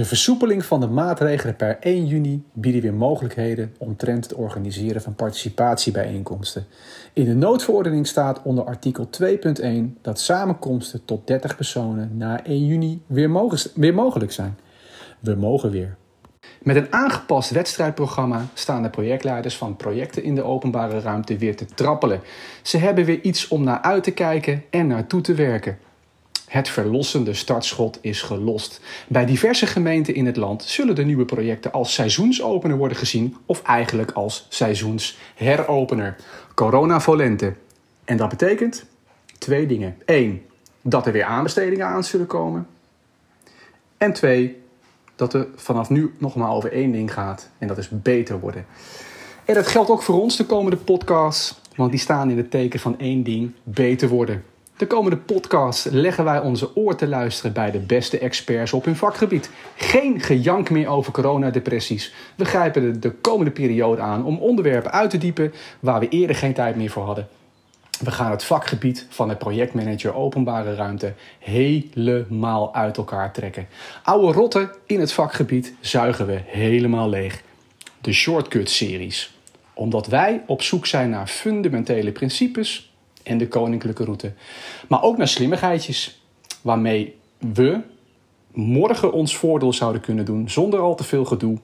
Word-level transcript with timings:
De 0.00 0.06
versoepeling 0.06 0.64
van 0.64 0.80
de 0.80 0.86
maatregelen 0.86 1.56
per 1.56 1.76
1 1.80 2.06
juni 2.06 2.44
bieden 2.52 2.82
weer 2.82 2.94
mogelijkheden 2.94 3.74
omtrent 3.78 4.24
het 4.24 4.34
organiseren 4.34 5.02
van 5.02 5.14
participatiebijeenkomsten. 5.14 6.66
In 7.12 7.24
de 7.24 7.34
noodverordening 7.34 8.06
staat 8.06 8.42
onder 8.42 8.64
artikel 8.64 9.08
2.1 9.22 9.66
dat 10.00 10.20
samenkomsten 10.20 11.04
tot 11.04 11.26
30 11.26 11.56
personen 11.56 12.16
na 12.16 12.44
1 12.44 12.66
juni 12.66 13.02
weer, 13.06 13.30
weer 13.74 13.94
mogelijk 13.94 14.32
zijn. 14.32 14.58
We 15.18 15.34
mogen 15.34 15.70
weer. 15.70 15.96
Met 16.62 16.76
een 16.76 16.92
aangepast 16.92 17.50
wedstrijdprogramma 17.50 18.46
staan 18.54 18.82
de 18.82 18.90
projectleiders 18.90 19.56
van 19.56 19.76
projecten 19.76 20.22
in 20.22 20.34
de 20.34 20.42
openbare 20.42 21.00
ruimte 21.00 21.36
weer 21.36 21.56
te 21.56 21.66
trappelen. 21.66 22.20
Ze 22.62 22.78
hebben 22.78 23.04
weer 23.04 23.20
iets 23.20 23.48
om 23.48 23.64
naar 23.64 23.80
uit 23.80 24.02
te 24.02 24.10
kijken 24.10 24.62
en 24.70 24.86
naartoe 24.86 25.20
te 25.20 25.34
werken. 25.34 25.78
Het 26.50 26.68
verlossende 26.68 27.34
startschot 27.34 27.98
is 28.00 28.22
gelost. 28.22 28.80
Bij 29.08 29.26
diverse 29.26 29.66
gemeenten 29.66 30.14
in 30.14 30.26
het 30.26 30.36
land 30.36 30.62
zullen 30.62 30.94
de 30.94 31.04
nieuwe 31.04 31.24
projecten 31.24 31.72
als 31.72 31.94
seizoensopener 31.94 32.76
worden 32.76 32.96
gezien 32.96 33.36
of 33.46 33.62
eigenlijk 33.62 34.10
als 34.10 34.46
seizoensheropener. 34.48 36.16
Corona 36.54 37.00
volente. 37.00 37.54
En 38.04 38.16
dat 38.16 38.28
betekent 38.28 38.84
twee 39.38 39.66
dingen. 39.66 39.96
Eén, 40.04 40.46
dat 40.82 41.06
er 41.06 41.12
weer 41.12 41.24
aanbestedingen 41.24 41.86
aan 41.86 42.04
zullen 42.04 42.26
komen. 42.26 42.66
En 43.96 44.12
twee, 44.12 44.62
dat 45.16 45.34
er 45.34 45.46
vanaf 45.56 45.90
nu 45.90 46.14
nog 46.18 46.34
maar 46.34 46.50
over 46.50 46.72
één 46.72 46.92
ding 46.92 47.12
gaat. 47.12 47.50
En 47.58 47.68
dat 47.68 47.78
is 47.78 47.88
beter 47.90 48.40
worden. 48.40 48.66
En 49.44 49.54
dat 49.54 49.66
geldt 49.66 49.90
ook 49.90 50.02
voor 50.02 50.20
ons 50.20 50.36
de 50.36 50.46
komende 50.46 50.76
podcasts. 50.76 51.60
Want 51.76 51.90
die 51.90 52.00
staan 52.00 52.30
in 52.30 52.36
het 52.36 52.50
teken 52.50 52.80
van 52.80 52.98
één 52.98 53.22
ding: 53.22 53.52
beter 53.62 54.08
worden. 54.08 54.44
De 54.80 54.86
komende 54.86 55.16
podcast 55.16 55.90
leggen 55.90 56.24
wij 56.24 56.40
onze 56.40 56.76
oor 56.76 56.96
te 56.96 57.08
luisteren 57.08 57.52
bij 57.52 57.70
de 57.70 57.78
beste 57.78 58.18
experts 58.18 58.72
op 58.72 58.84
hun 58.84 58.96
vakgebied. 58.96 59.50
Geen 59.76 60.20
gejank 60.20 60.70
meer 60.70 60.88
over 60.88 61.12
coronadepressies. 61.12 62.14
We 62.36 62.44
grijpen 62.44 63.00
de 63.00 63.10
komende 63.10 63.50
periode 63.50 64.00
aan 64.00 64.24
om 64.24 64.38
onderwerpen 64.38 64.90
uit 64.90 65.10
te 65.10 65.18
diepen 65.18 65.52
waar 65.80 66.00
we 66.00 66.08
eerder 66.08 66.36
geen 66.36 66.52
tijd 66.52 66.76
meer 66.76 66.90
voor 66.90 67.04
hadden. 67.04 67.28
We 67.98 68.10
gaan 68.10 68.30
het 68.30 68.44
vakgebied 68.44 69.06
van 69.08 69.28
het 69.28 69.38
projectmanager 69.38 70.14
openbare 70.14 70.74
ruimte 70.74 71.12
helemaal 71.38 72.74
uit 72.74 72.96
elkaar 72.96 73.32
trekken. 73.32 73.68
Oude 74.02 74.32
rotten 74.32 74.70
in 74.86 75.00
het 75.00 75.12
vakgebied 75.12 75.74
zuigen 75.80 76.26
we 76.26 76.40
helemaal 76.44 77.08
leeg. 77.08 77.42
De 78.00 78.12
Shortcut-series. 78.12 79.34
Omdat 79.74 80.06
wij 80.06 80.42
op 80.46 80.62
zoek 80.62 80.86
zijn 80.86 81.10
naar 81.10 81.26
fundamentele 81.26 82.12
principes 82.12 82.89
en 83.30 83.38
de 83.38 83.48
koninklijke 83.48 84.04
route. 84.04 84.32
Maar 84.88 85.02
ook 85.02 85.16
naar 85.16 85.28
slimmigheidjes, 85.28 86.22
waarmee 86.62 87.18
we 87.38 87.80
morgen 88.52 89.12
ons 89.12 89.36
voordeel 89.36 89.72
zouden 89.72 90.00
kunnen 90.00 90.24
doen 90.24 90.50
zonder 90.50 90.80
al 90.80 90.94
te 90.94 91.04
veel 91.04 91.24
gedoe, 91.24 91.58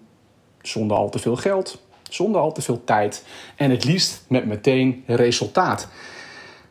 zonder 0.62 0.96
al 0.96 1.08
te 1.08 1.18
veel 1.18 1.36
geld, 1.36 1.82
zonder 2.10 2.40
al 2.40 2.52
te 2.52 2.62
veel 2.62 2.84
tijd 2.84 3.24
en 3.56 3.70
het 3.70 3.84
liefst 3.84 4.24
met 4.28 4.46
meteen 4.46 5.02
resultaat. 5.06 5.88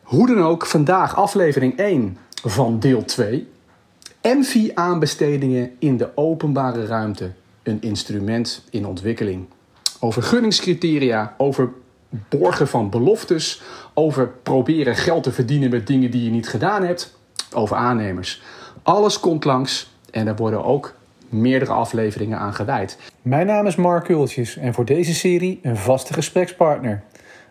Hoe 0.02 0.26
dan 0.26 0.42
ook, 0.42 0.66
vandaag 0.66 1.16
aflevering 1.16 1.78
1 1.78 2.18
van 2.44 2.80
deel 2.80 3.04
2. 3.04 3.48
MV-aanbestedingen 4.22 5.76
in 5.78 5.96
de 5.96 6.10
openbare 6.14 6.86
ruimte. 6.86 7.32
Een 7.62 7.82
instrument 7.82 8.64
in 8.70 8.86
ontwikkeling. 8.86 9.46
Over 10.00 10.22
gunningscriteria, 10.22 11.34
over 11.38 11.72
borgen 12.28 12.68
van 12.68 12.90
beloftes, 12.90 13.62
over 13.94 14.28
proberen 14.42 14.96
geld 14.96 15.22
te 15.22 15.32
verdienen 15.32 15.70
met 15.70 15.86
dingen 15.86 16.10
die 16.10 16.24
je 16.24 16.30
niet 16.30 16.48
gedaan 16.48 16.82
hebt, 16.82 17.18
over 17.54 17.76
aannemers. 17.76 18.42
Alles 18.82 19.20
komt 19.20 19.44
langs 19.44 19.90
en 20.10 20.26
er 20.26 20.36
worden 20.36 20.64
ook 20.64 20.94
meerdere 21.28 21.72
afleveringen 21.72 22.38
aan 22.38 22.54
gewijd. 22.54 22.98
Mijn 23.22 23.46
naam 23.46 23.66
is 23.66 23.76
Mark 23.76 24.04
Kultjes 24.04 24.56
en 24.56 24.74
voor 24.74 24.84
deze 24.84 25.14
serie 25.14 25.58
een 25.62 25.76
vaste 25.76 26.12
gesprekspartner. 26.12 27.02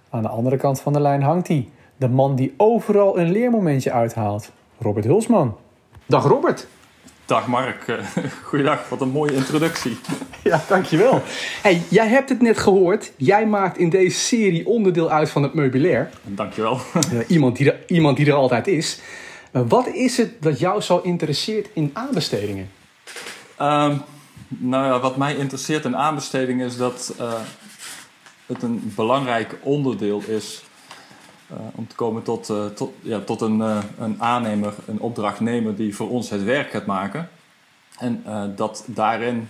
Aan 0.09 0.21
de 0.21 0.29
andere 0.29 0.57
kant 0.57 0.79
van 0.79 0.93
de 0.93 0.99
lijn 0.99 1.21
hangt 1.21 1.47
hij, 1.47 1.69
de 1.97 2.09
man 2.09 2.35
die 2.35 2.53
overal 2.57 3.19
een 3.19 3.31
leermomentje 3.31 3.91
uithaalt, 3.91 4.51
Robert 4.79 5.05
Hulsman. 5.05 5.57
Dag 6.05 6.23
Robert. 6.23 6.67
Dag 7.25 7.47
Mark, 7.47 7.85
goeiedag, 8.49 8.89
wat 8.89 9.01
een 9.01 9.09
mooie 9.09 9.33
introductie. 9.33 9.97
Ja, 10.43 10.63
dankjewel. 10.67 11.21
Hey, 11.61 11.81
jij 11.89 12.07
hebt 12.07 12.29
het 12.29 12.41
net 12.41 12.57
gehoord, 12.57 13.11
jij 13.17 13.47
maakt 13.47 13.77
in 13.77 13.89
deze 13.89 14.19
serie 14.19 14.67
onderdeel 14.67 15.09
uit 15.09 15.29
van 15.29 15.43
het 15.43 15.53
meubilair. 15.53 16.09
Dankjewel. 16.23 16.79
iemand, 17.27 17.57
die 17.57 17.71
er, 17.71 17.79
iemand 17.87 18.17
die 18.17 18.25
er 18.25 18.33
altijd 18.33 18.67
is. 18.67 18.99
Wat 19.51 19.87
is 19.87 20.17
het 20.17 20.41
dat 20.41 20.59
jou 20.59 20.81
zo 20.81 20.99
interesseert 21.03 21.67
in 21.73 21.89
aanbestedingen? 21.93 22.69
Um, 23.61 24.01
nou 24.47 24.85
ja, 24.85 24.99
wat 24.99 25.17
mij 25.17 25.35
interesseert 25.35 25.85
in 25.85 25.97
aanbestedingen 25.97 26.67
is 26.67 26.77
dat 26.77 27.13
uh, 27.19 27.33
het 28.45 28.63
een 28.63 28.91
belangrijk 28.95 29.55
onderdeel 29.61 30.23
is 30.27 30.63
uh, 31.51 31.57
om 31.75 31.87
te 31.87 31.95
komen 31.95 32.23
tot, 32.23 32.49
uh, 32.49 32.65
tot, 32.65 32.93
ja, 33.01 33.19
tot 33.19 33.41
een, 33.41 33.57
uh, 33.57 33.83
een 33.99 34.21
aannemer, 34.21 34.73
een 34.87 34.99
opdrachtnemer 34.99 35.75
die 35.75 35.95
voor 35.95 36.09
ons 36.09 36.29
het 36.29 36.43
werk 36.43 36.69
gaat 36.69 36.85
maken. 36.85 37.29
En 37.97 38.23
dat 38.55 38.83
daarin 38.87 39.47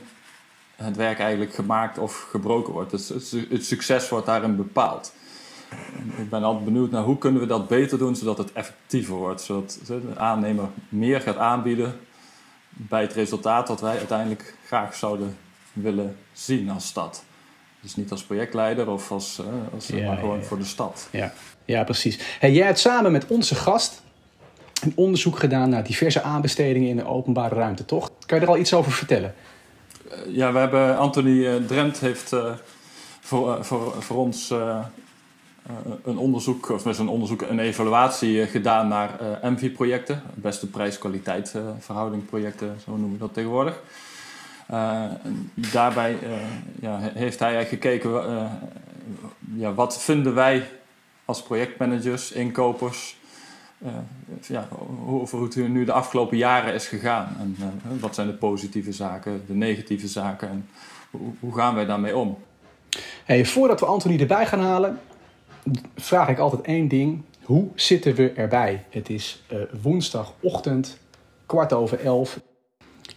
het 0.76 0.96
werk 0.96 1.20
eigenlijk 1.20 1.54
gemaakt 1.54 1.98
of 1.98 2.28
gebroken 2.30 2.74
wordt. 2.74 2.92
Dus 2.92 3.10
het, 3.10 3.36
het 3.50 3.66
succes 3.66 4.10
wordt 4.10 4.26
daarin 4.26 4.56
bepaald. 4.56 5.14
En 5.70 6.24
ik 6.24 6.30
ben 6.30 6.44
altijd 6.44 6.66
benieuwd 6.66 6.92
naar 6.92 7.04
hoe 7.04 7.18
kunnen 7.18 7.42
we 7.42 7.48
dat 7.48 7.68
beter 7.68 7.98
doen 7.98 8.16
zodat 8.16 8.38
het 8.38 8.52
effectiever 8.52 9.16
wordt. 9.16 9.42
Zodat 9.42 9.80
de 9.86 10.14
aannemer 10.16 10.68
meer 10.90 11.22
gaat 11.22 11.38
aanbieden 11.38 12.00
bij 12.70 13.02
het 13.02 13.14
resultaat 13.14 13.68
dat 13.68 13.82
wij 13.82 13.98
uiteindelijk 13.98 14.56
graag 14.66 14.96
zouden 14.96 15.38
willen 15.74 16.18
zien 16.34 16.70
als 16.70 16.88
stad. 16.88 17.24
Dus 17.86 17.96
niet 17.96 18.12
als 18.12 18.24
projectleider 18.24 18.90
of 18.90 19.12
als, 19.12 19.42
als 19.74 19.88
ja, 19.88 20.08
maar 20.08 20.18
gewoon 20.18 20.38
ja, 20.38 20.44
voor 20.44 20.58
de 20.58 20.66
stad. 20.66 21.08
Ja. 21.12 21.34
Ja, 21.66 21.84
precies. 21.84 22.20
Hey, 22.40 22.52
jij 22.52 22.66
hebt 22.66 22.80
samen 22.80 23.12
met 23.12 23.28
onze 23.28 23.56
gast 23.56 24.02
een 24.82 24.94
onderzoek 24.96 25.40
gedaan 25.40 25.70
naar 25.70 25.84
diverse 25.84 26.22
aanbestedingen 26.22 26.90
in 26.90 26.96
de 26.96 27.06
openbare 27.06 27.56
ruimte, 27.56 27.86
toch? 27.86 28.12
Kan 28.26 28.38
je 28.38 28.44
er 28.44 28.52
al 28.52 28.58
iets 28.58 28.74
over 28.74 28.92
vertellen? 28.92 29.34
Uh, 30.08 30.36
ja, 30.36 30.52
we 30.52 30.60
hebben 30.60 30.98
Anthony 30.98 31.60
Drent 31.68 32.00
heeft 32.00 32.34
uh, 32.34 32.54
voor, 33.22 33.66
voor, 33.66 34.04
voor 34.04 34.18
ons 34.18 34.54
een 36.04 36.18
onderzoek, 36.18 36.70
of 36.70 36.86
met 36.86 36.98
een 36.98 37.08
onderzoek, 37.08 37.42
een 37.42 37.60
evaluatie 37.60 38.46
gedaan 38.46 38.88
naar 38.88 39.20
MV-projecten, 39.42 40.22
beste 40.34 40.68
prijs-kwaliteit 40.68 41.56
verhouding 41.80 42.26
projecten, 42.26 42.78
zo 42.86 42.92
noemen 42.92 43.12
we 43.12 43.18
dat 43.18 43.34
tegenwoordig. 43.34 43.82
Daarbij 45.72 46.18
ja, 46.82 47.00
heeft 47.00 47.40
hij 47.40 47.66
gekeken, 47.66 48.12
ja, 49.56 49.74
wat 49.74 50.04
vinden 50.04 50.36
wij 50.36 50.64
als 51.26 51.44
projectmanagers, 51.44 52.32
inkopers, 52.32 53.18
uh, 53.84 53.92
ja, 54.42 54.68
over 55.08 55.38
hoe 55.38 55.48
het 55.48 55.56
nu 55.56 55.86
de 55.86 55.92
afgelopen 55.92 56.38
jaren 56.38 56.74
is 56.74 56.88
gegaan. 56.88 57.36
En 57.40 58.00
wat 58.00 58.16
zijn 58.16 58.28
de 58.28 58.34
positieve 58.34 58.92
zaken, 58.92 59.44
de 59.48 59.54
negatieve 59.54 60.08
zaken 60.08 60.50
en 60.50 60.70
hoe, 61.40 61.56
gaan 61.56 61.76
wij 61.76 61.86
daarmee 61.86 62.18
om? 62.18 62.38
Voordat 63.28 63.80
we 63.80 63.86
Anthony 63.86 64.20
erbij 64.20 64.46
gaan 64.46 64.60
halen, 64.60 65.00
vraag 65.96 66.30
ik 66.30 66.38
altijd 66.38 66.62
één 66.62 66.88
ding. 66.88 67.22
Hoe 67.44 67.68
zitten 67.76 68.16
we 68.16 68.32
erbij? 68.32 68.86
Het 68.90 69.10
is 69.10 69.44
woensdagochtend, 69.82 70.98
kwart 71.46 71.74
over 71.74 72.00
elf. 72.00 72.40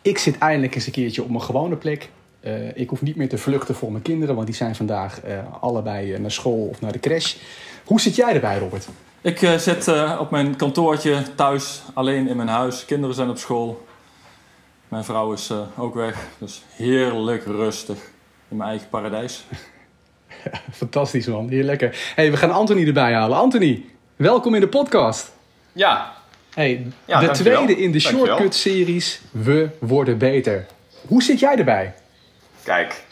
Ik 0.03 0.19
zit 0.19 0.39
eindelijk 0.39 0.75
eens 0.75 0.87
een 0.87 0.93
keertje 0.93 1.23
op 1.23 1.29
mijn 1.29 1.43
gewone 1.43 1.77
plek. 1.77 2.09
Uh, 2.41 2.77
ik 2.77 2.89
hoef 2.89 3.03
niet 3.03 3.17
meer 3.17 3.29
te 3.29 3.39
vluchten 3.39 3.75
voor 3.75 3.91
mijn 3.91 4.03
kinderen, 4.03 4.35
want 4.35 4.47
die 4.47 4.57
zijn 4.57 4.75
vandaag 4.75 5.25
uh, 5.25 5.39
allebei 5.61 6.19
naar 6.19 6.31
school 6.31 6.69
of 6.71 6.81
naar 6.81 6.93
de 6.93 7.01
crash. 7.01 7.37
Hoe 7.85 8.01
zit 8.01 8.17
jij 8.17 8.35
erbij, 8.35 8.59
Robert? 8.59 8.89
Ik 9.21 9.43
uh, 9.43 9.55
zit 9.57 9.89
uh, 9.89 10.17
op 10.21 10.31
mijn 10.31 10.57
kantoortje 10.57 11.23
thuis, 11.35 11.83
alleen 11.95 12.29
in 12.29 12.37
mijn 12.37 12.49
huis. 12.49 12.85
Kinderen 12.85 13.15
zijn 13.15 13.31
op 13.31 13.39
school. 13.39 13.87
Mijn 14.89 15.05
vrouw 15.05 15.33
is 15.33 15.51
uh, 15.51 15.59
ook 15.77 15.95
weg. 15.95 16.27
Dus 16.39 16.63
heerlijk 16.77 17.45
rustig 17.45 17.99
in 18.49 18.57
mijn 18.57 18.71
eigen 18.71 18.89
paradijs. 18.89 19.45
Fantastisch 20.71 21.27
man, 21.27 21.49
hier 21.49 21.65
lekker. 21.65 22.13
Hey, 22.15 22.31
we 22.31 22.37
gaan 22.37 22.51
Anthony 22.51 22.87
erbij 22.87 23.13
halen. 23.13 23.39
Anthony, 23.39 23.85
welkom 24.17 24.55
in 24.55 24.61
de 24.61 24.69
podcast. 24.69 25.33
Ja. 25.73 26.18
Hey, 26.55 26.87
ja, 27.05 27.21
de 27.21 27.31
tweede 27.31 27.77
in 27.77 27.93
de 27.93 28.01
Shortcut-series 28.01 29.21
We 29.31 29.69
Worden 29.79 30.19
Beter. 30.19 30.67
Hoe 31.07 31.23
zit 31.23 31.41
jij 31.41 31.57
erbij? 31.57 31.95
Kijk, 32.63 33.07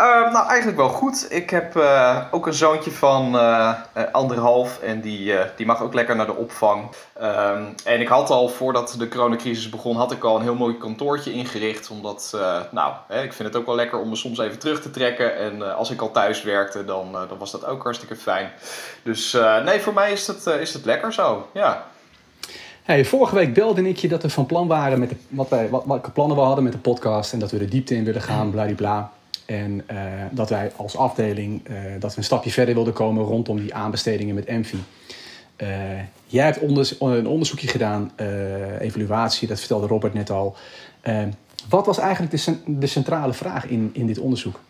Uh, 0.00 0.32
nou, 0.32 0.48
eigenlijk 0.48 0.76
wel 0.76 0.88
goed. 0.88 1.26
Ik 1.28 1.50
heb 1.50 1.76
uh, 1.76 2.24
ook 2.30 2.46
een 2.46 2.54
zoontje 2.54 2.90
van 2.90 3.34
uh, 3.34 3.74
anderhalf 4.12 4.80
en 4.82 5.00
die, 5.00 5.34
die 5.56 5.66
mag 5.66 5.82
ook 5.82 5.94
lekker 5.94 6.16
naar 6.16 6.26
de 6.26 6.34
opvang. 6.34 6.88
Um, 7.22 7.74
en 7.84 8.00
ik 8.00 8.08
had 8.08 8.30
al, 8.30 8.48
voordat 8.48 8.94
de 8.98 9.08
coronacrisis 9.08 9.68
begon, 9.68 9.96
had 9.96 10.12
ik 10.12 10.24
al 10.24 10.36
een 10.36 10.42
heel 10.42 10.54
mooi 10.54 10.78
kantoortje 10.78 11.32
ingericht. 11.32 11.90
Omdat, 11.90 12.36
nou, 12.70 12.92
hè, 13.08 13.22
ik 13.22 13.32
vind 13.32 13.48
het 13.48 13.56
ook 13.56 13.66
wel 13.66 13.74
lekker 13.74 13.98
om 13.98 14.08
me 14.08 14.16
soms 14.16 14.38
even 14.38 14.58
terug 14.58 14.80
te 14.80 14.90
trekken. 14.90 15.36
En 15.36 15.76
als 15.76 15.90
ik 15.90 16.00
al 16.00 16.10
thuis 16.10 16.42
werkte, 16.42 16.84
dan, 16.84 17.12
dan 17.12 17.38
was 17.38 17.50
dat 17.50 17.66
ook 17.66 17.82
hartstikke 17.82 18.16
fijn. 18.16 18.50
Dus 19.02 19.36
nee, 19.64 19.80
voor 19.80 19.94
mij 19.94 20.12
is 20.12 20.26
het, 20.26 20.46
is 20.46 20.72
het 20.72 20.84
lekker 20.84 21.12
zo, 21.12 21.48
ja. 21.52 21.86
Vorige 22.88 23.34
week 23.34 23.54
belde 23.54 23.88
ik 23.88 23.96
je 23.96 24.08
dat 24.08 24.22
we 24.22 24.30
van 24.30 24.46
plan 24.46 24.66
waren 24.66 24.98
met 24.98 25.12
wat 25.28 25.48
wij, 25.48 25.68
wat, 25.68 25.84
welke 25.84 26.10
plannen 26.10 26.36
we 26.36 26.42
hadden 26.42 26.64
met 26.64 26.72
de 26.72 26.78
podcast 26.78 27.32
en 27.32 27.38
dat 27.38 27.50
we 27.50 27.58
de 27.58 27.68
diepte 27.68 27.94
in 27.94 28.04
willen 28.04 28.22
gaan, 28.22 28.50
bladibla. 28.50 29.12
En 29.46 29.84
uh, 29.90 30.02
dat 30.30 30.48
wij 30.48 30.72
als 30.76 30.96
afdeling 30.96 31.68
uh, 31.68 31.76
dat 31.98 32.10
we 32.10 32.18
een 32.18 32.24
stapje 32.24 32.50
verder 32.50 32.74
wilden 32.74 32.92
komen 32.92 33.24
rondom 33.24 33.60
die 33.60 33.74
aanbestedingen 33.74 34.34
met 34.34 34.44
Envi. 34.44 34.76
Uh, 35.56 35.68
jij 36.26 36.44
hebt 36.44 36.62
een 37.00 37.26
onderzoekje 37.26 37.68
gedaan, 37.68 38.12
evaluatie, 38.78 39.48
dat 39.48 39.58
vertelde 39.58 39.86
Robert 39.86 40.14
net 40.14 40.30
al. 40.30 40.56
wat 41.68 41.86
was 41.86 41.98
eigenlijk 41.98 42.44
de, 42.44 42.56
de 42.66 42.86
centrale 42.86 43.32
vraag 43.32 43.66
in, 43.66 43.90
in 43.92 44.06
dit 44.06 44.18
onderzoek? 44.18 44.60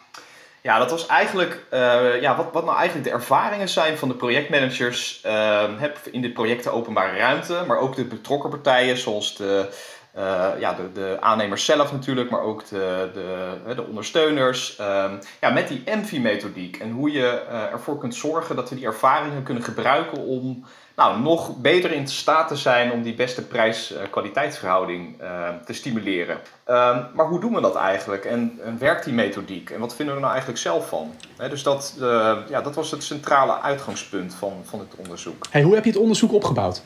Ja, 0.62 0.78
dat 0.78 0.90
was 0.90 1.06
eigenlijk 1.06 1.66
uh, 1.72 2.20
ja, 2.20 2.36
wat, 2.36 2.48
wat 2.52 2.64
nou 2.64 2.76
eigenlijk 2.76 3.08
de 3.08 3.14
ervaringen 3.14 3.68
zijn 3.68 3.98
van 3.98 4.08
de 4.08 4.14
projectmanagers 4.14 5.22
uh, 5.26 5.62
in 6.10 6.22
de 6.22 6.30
projecten 6.30 6.72
openbare 6.72 7.18
ruimte, 7.18 7.64
maar 7.66 7.78
ook 7.78 7.96
de 7.96 8.04
betrokken 8.04 8.50
partijen 8.50 8.96
zoals 8.96 9.36
de, 9.36 9.68
uh, 10.16 10.48
ja, 10.58 10.74
de, 10.74 10.92
de 10.92 11.16
aannemers 11.20 11.64
zelf 11.64 11.92
natuurlijk, 11.92 12.30
maar 12.30 12.42
ook 12.42 12.68
de, 12.68 13.10
de, 13.14 13.74
de 13.74 13.86
ondersteuners. 13.86 14.76
Ehm, 14.76 15.12
ja, 15.40 15.50
met 15.50 15.68
die 15.68 15.82
ENVI-methodiek 15.84 16.76
en 16.76 16.90
hoe 16.90 17.12
je 17.12 17.42
ervoor 17.72 17.98
kunt 17.98 18.14
zorgen 18.14 18.56
dat 18.56 18.68
we 18.68 18.76
die 18.76 18.86
ervaringen 18.86 19.42
kunnen 19.42 19.62
gebruiken 19.62 20.18
om 20.18 20.64
nou, 20.98 21.20
nog 21.20 21.56
beter 21.56 21.92
in 21.92 22.08
staat 22.08 22.48
te 22.48 22.56
zijn 22.56 22.92
om 22.92 23.02
die 23.02 23.14
beste 23.14 23.42
prijs-kwaliteitsverhouding 23.42 25.22
uh, 25.22 25.48
te 25.64 25.72
stimuleren. 25.72 26.38
Uh, 26.68 26.98
maar 27.14 27.26
hoe 27.26 27.40
doen 27.40 27.54
we 27.54 27.60
dat 27.60 27.76
eigenlijk 27.76 28.24
en, 28.24 28.58
en, 28.64 28.78
werkt 28.78 29.04
die 29.04 29.14
methodiek 29.14 29.70
en 29.70 29.80
wat 29.80 29.94
vinden 29.94 30.14
we 30.14 30.20
nou 30.20 30.32
eigenlijk 30.32 30.60
zelf 30.62 30.88
van? 30.88 31.10
dus 31.50 31.62
dat, 31.62 31.96
uh, 32.00 32.36
ja, 32.48 32.60
dat 32.60 32.74
was 32.74 32.90
het 32.90 33.04
centrale 33.04 33.60
uitgangspunt 33.60 34.34
van, 34.34 34.52
van 34.64 34.78
het 34.78 34.94
onderzoek. 34.96 35.46
Hey, 35.50 35.62
hoe 35.62 35.74
heb 35.74 35.84
je 35.84 35.90
het 35.90 36.00
onderzoek 36.00 36.32
opgebouwd? 36.32 36.82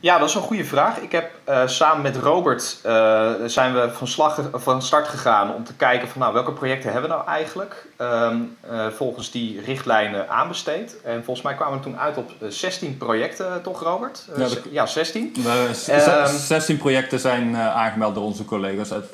Ja, 0.00 0.18
dat 0.18 0.28
is 0.28 0.34
een 0.34 0.42
goede 0.42 0.64
vraag. 0.64 0.98
Ik 0.98 1.12
heb 1.12 1.30
uh, 1.48 1.66
samen 1.66 2.02
met 2.02 2.16
Robert 2.16 2.78
uh, 2.86 3.30
zijn 3.46 3.74
we 3.74 3.90
van, 3.92 4.06
slag, 4.06 4.40
van 4.52 4.82
start 4.82 5.08
gegaan 5.08 5.54
om 5.54 5.64
te 5.64 5.74
kijken 5.74 6.08
van 6.08 6.20
nou, 6.20 6.32
welke 6.32 6.52
projecten 6.52 6.92
hebben 6.92 7.10
we 7.10 7.16
nou 7.16 7.28
eigenlijk 7.28 7.86
um, 7.98 8.56
uh, 8.70 8.86
volgens 8.86 9.30
die 9.30 9.60
richtlijnen 9.60 10.28
aanbesteed. 10.28 10.96
En 11.04 11.24
volgens 11.24 11.46
mij 11.46 11.54
kwamen 11.54 11.78
we 11.78 11.84
toen 11.84 11.98
uit 11.98 12.16
op 12.16 12.30
16 12.48 12.96
projecten, 12.96 13.62
toch 13.62 13.82
Robert? 13.82 14.24
Ja, 14.36 14.46
ja 14.70 14.86
16. 14.86 15.34
Um, 15.68 16.26
16 16.26 16.76
projecten 16.76 17.18
zijn 17.18 17.56
aangemeld 17.56 18.14
door 18.14 18.24
onze 18.24 18.44
collega's. 18.44 18.92
Uit... 18.92 19.04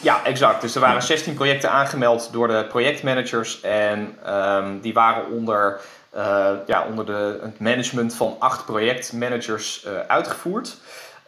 Ja, 0.00 0.24
exact. 0.24 0.60
Dus 0.60 0.74
er 0.74 0.80
waren 0.80 1.02
16 1.02 1.34
projecten 1.34 1.70
aangemeld 1.70 2.28
door 2.32 2.48
de 2.48 2.66
projectmanagers 2.68 3.60
en 3.60 4.18
um, 4.28 4.80
die 4.80 4.92
waren 4.92 5.30
onder 5.30 5.80
ja, 6.66 6.86
onder 6.88 7.06
de, 7.06 7.38
het 7.42 7.60
management 7.60 8.14
van 8.14 8.36
acht 8.38 8.64
projectmanagers 8.64 9.84
uh, 9.86 9.98
uitgevoerd. 9.98 10.76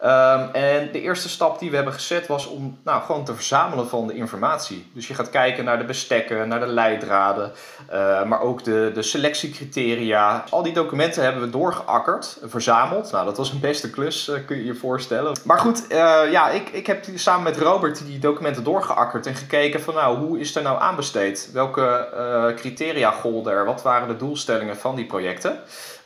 Um, 0.04 0.48
en 0.52 0.92
de 0.92 1.00
eerste 1.00 1.28
stap 1.28 1.58
die 1.58 1.70
we 1.70 1.76
hebben 1.76 1.94
gezet 1.94 2.26
was 2.26 2.46
om 2.46 2.78
nou, 2.84 3.02
gewoon 3.02 3.24
te 3.24 3.34
verzamelen 3.34 3.88
van 3.88 4.06
de 4.06 4.14
informatie. 4.14 4.90
Dus 4.94 5.08
je 5.08 5.14
gaat 5.14 5.30
kijken 5.30 5.64
naar 5.64 5.78
de 5.78 5.84
bestekken, 5.84 6.48
naar 6.48 6.60
de 6.60 6.66
leidraden, 6.66 7.52
uh, 7.92 8.24
maar 8.24 8.40
ook 8.40 8.64
de, 8.64 8.90
de 8.94 9.02
selectiecriteria. 9.02 10.44
Al 10.50 10.62
die 10.62 10.72
documenten 10.72 11.22
hebben 11.22 11.42
we 11.42 11.50
doorgeakkerd, 11.50 12.38
verzameld. 12.44 13.12
Nou, 13.12 13.24
dat 13.24 13.36
was 13.36 13.50
een 13.50 13.60
beste 13.60 13.90
klus, 13.90 14.28
uh, 14.28 14.36
kun 14.46 14.56
je 14.56 14.64
je 14.64 14.74
voorstellen. 14.74 15.38
Maar 15.44 15.58
goed, 15.58 15.82
uh, 15.92 16.30
ja, 16.30 16.48
ik, 16.48 16.68
ik 16.68 16.86
heb 16.86 17.04
samen 17.14 17.42
met 17.42 17.56
Robert 17.56 18.06
die 18.06 18.18
documenten 18.18 18.64
doorgeakkerd 18.64 19.26
en 19.26 19.34
gekeken 19.34 19.80
van 19.80 19.94
nou, 19.94 20.18
hoe 20.18 20.38
is 20.38 20.56
er 20.56 20.62
nou 20.62 20.80
aanbesteed? 20.80 21.50
Welke 21.52 22.08
criteria 22.56 23.10
golden 23.10 23.52
er? 23.52 23.64
Wat 23.64 23.82
waren 23.82 24.08
de 24.08 24.16
doelstellingen 24.16 24.76
van 24.76 24.96
die 24.96 25.06
projecten? 25.06 25.60